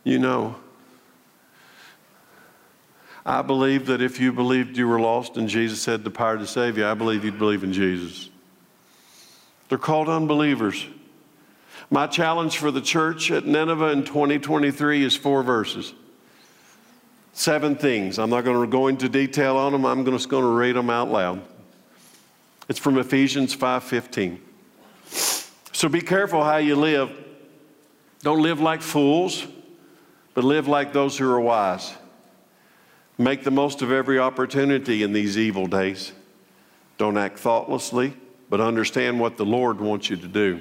[0.04, 0.56] You know.
[3.26, 6.48] I believe that if you believed you were lost and Jesus had the power to
[6.48, 8.30] save you, I believe you'd believe in Jesus.
[9.70, 10.86] They're called unbelievers.
[11.94, 15.94] My challenge for the church at Nineveh in 2023 is four verses.
[17.34, 18.18] Seven things.
[18.18, 19.86] I'm not going to go into detail on them.
[19.86, 21.44] I'm just going to read them out loud.
[22.68, 24.40] It's from Ephesians 5:15.
[25.72, 27.12] So be careful how you live.
[28.24, 29.46] Don't live like fools,
[30.34, 31.94] but live like those who are wise.
[33.20, 36.12] Make the most of every opportunity in these evil days.
[36.98, 38.16] Don't act thoughtlessly,
[38.50, 40.60] but understand what the Lord wants you to do.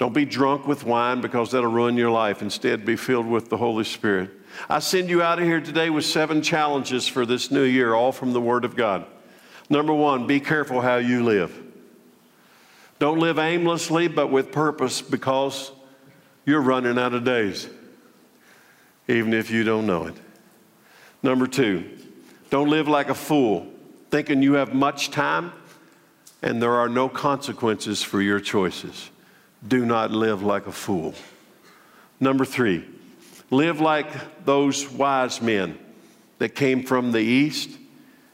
[0.00, 2.40] Don't be drunk with wine because that'll ruin your life.
[2.40, 4.30] Instead, be filled with the Holy Spirit.
[4.66, 8.10] I send you out of here today with seven challenges for this new year, all
[8.10, 9.04] from the Word of God.
[9.68, 11.54] Number one, be careful how you live.
[12.98, 15.70] Don't live aimlessly, but with purpose because
[16.46, 17.68] you're running out of days,
[19.06, 20.14] even if you don't know it.
[21.22, 21.84] Number two,
[22.48, 23.66] don't live like a fool,
[24.10, 25.52] thinking you have much time
[26.40, 29.10] and there are no consequences for your choices
[29.66, 31.14] do not live like a fool.
[32.18, 32.84] Number three,
[33.50, 35.78] live like those wise men
[36.38, 37.70] that came from the east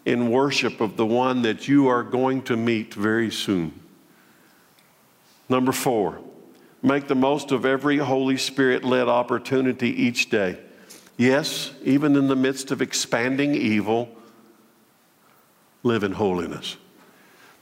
[0.05, 3.79] in worship of the one that you are going to meet very soon.
[5.49, 6.21] Number four,
[6.83, 10.59] make the most of every Holy Spirit led opportunity each day.
[11.17, 14.09] Yes, even in the midst of expanding evil,
[15.83, 16.77] live in holiness.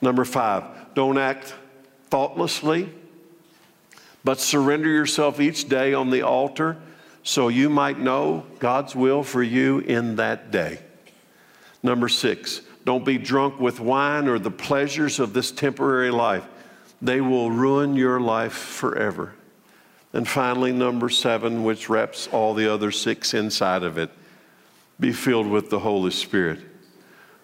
[0.01, 1.55] Number five, don't act
[2.11, 2.91] thoughtlessly
[4.25, 6.77] but surrender yourself each day on the altar
[7.23, 10.79] so you might know God's will for you in that day.
[11.83, 16.45] Number six, don't be drunk with wine or the pleasures of this temporary life.
[17.01, 19.35] They will ruin your life forever.
[20.13, 24.11] And finally, number seven, which wraps all the other six inside of it
[25.01, 26.61] be filled with the Holy Spirit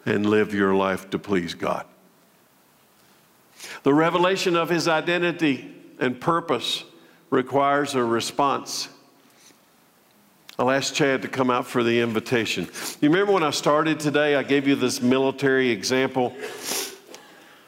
[0.06, 1.84] and live your life to please God.
[3.82, 6.84] The revelation of his identity and purpose
[7.30, 8.88] requires a response.
[10.58, 12.68] I'll ask Chad to come out for the invitation.
[13.00, 16.34] You remember when I started today, I gave you this military example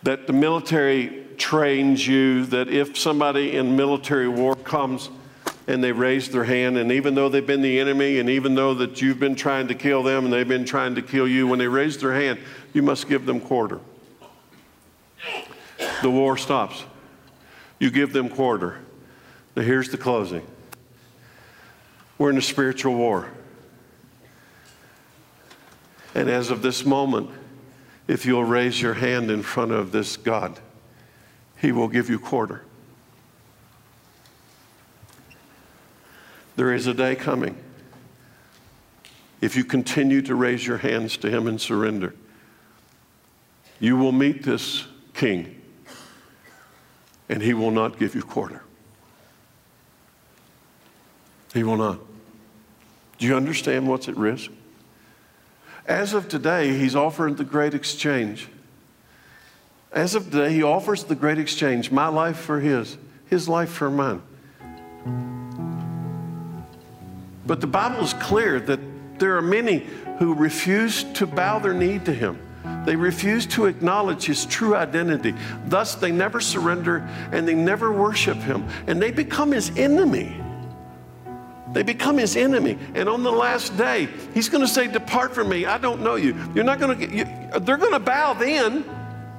[0.02, 5.08] that the military trains you that if somebody in military war comes
[5.66, 8.74] and they raise their hand, and even though they've been the enemy, and even though
[8.74, 11.58] that you've been trying to kill them and they've been trying to kill you, when
[11.58, 12.40] they raise their hand,
[12.74, 13.80] you must give them quarter.
[16.02, 16.84] The war stops
[17.82, 18.78] you give them quarter.
[19.56, 20.46] Now, here's the closing
[22.16, 23.28] we're in a spiritual war.
[26.14, 27.28] And as of this moment,
[28.06, 30.60] if you'll raise your hand in front of this God,
[31.60, 32.62] He will give you quarter.
[36.54, 37.56] There is a day coming.
[39.40, 42.14] If you continue to raise your hands to Him and surrender,
[43.80, 45.61] you will meet this King
[47.28, 48.62] and he will not give you quarter.
[51.52, 51.98] He will not.
[53.18, 54.50] Do you understand what's at risk?
[55.86, 58.48] As of today, he's offered the great exchange.
[59.92, 62.96] As of today, he offers the great exchange my life for his,
[63.26, 64.22] his life for mine.
[67.46, 68.80] But the Bible is clear that
[69.18, 69.86] there are many
[70.22, 72.38] who refuse to bow their knee to him.
[72.86, 75.34] They refuse to acknowledge his true identity.
[75.66, 76.98] Thus, they never surrender
[77.32, 78.68] and they never worship him.
[78.86, 80.40] And they become his enemy.
[81.72, 82.78] They become his enemy.
[82.94, 85.66] And on the last day, he's going to say, Depart from me.
[85.66, 86.36] I don't know you.
[86.54, 88.84] You're not going to get, you, they're going to bow then.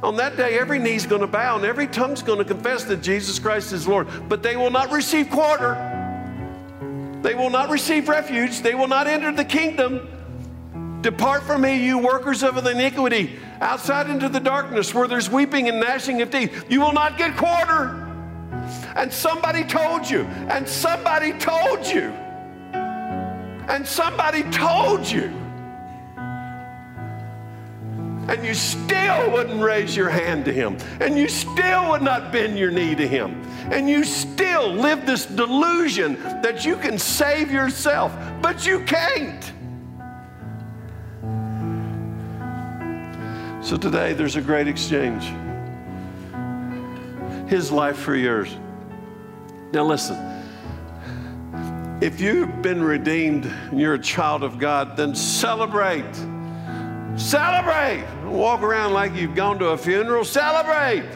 [0.04, 3.02] On that day, every knee's going to bow and every tongue's going to confess that
[3.02, 5.76] Jesus Christ is Lord, but they will not receive quarter.
[7.22, 8.60] They will not receive refuge.
[8.60, 10.10] They will not enter the kingdom.
[11.04, 15.82] Depart from me, you workers of iniquity, outside into the darkness where there's weeping and
[15.82, 16.66] gnashing of teeth.
[16.70, 18.00] You will not get quarter.
[18.96, 22.04] And somebody told you, and somebody told you,
[22.74, 25.32] and somebody told you
[28.30, 32.58] and you still wouldn't raise your hand to him, and you still would not bend
[32.58, 38.16] your knee to him, and you still live this delusion that you can save yourself,
[38.42, 39.53] but you can't.
[43.64, 45.24] So today there's a great exchange
[47.48, 48.58] his life for yours.
[49.72, 50.18] Now, listen.
[52.02, 56.14] If you've been redeemed and you're a child of God, then celebrate.
[57.16, 58.06] Celebrate.
[58.26, 60.26] Walk around like you've gone to a funeral.
[60.26, 61.08] Celebrate.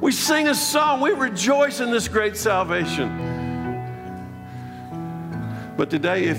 [0.00, 1.00] We sing a song.
[1.00, 3.08] We rejoice in this great salvation.
[5.76, 6.38] But today, if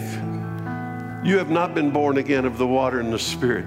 [1.26, 3.66] you have not been born again of the water and the Spirit,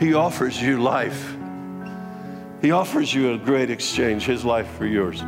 [0.00, 1.36] He offers you life.
[2.62, 5.22] He offers you a great exchange, His life for yours.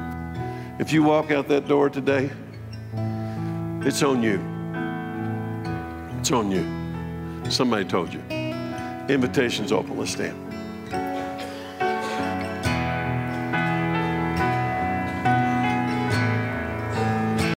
[0.79, 2.31] If you walk out that door today,
[3.87, 4.41] it's on you.
[6.19, 7.51] It's on you.
[7.51, 8.21] Somebody told you.
[9.09, 9.99] Invitation's open.
[9.99, 10.52] Let's stand.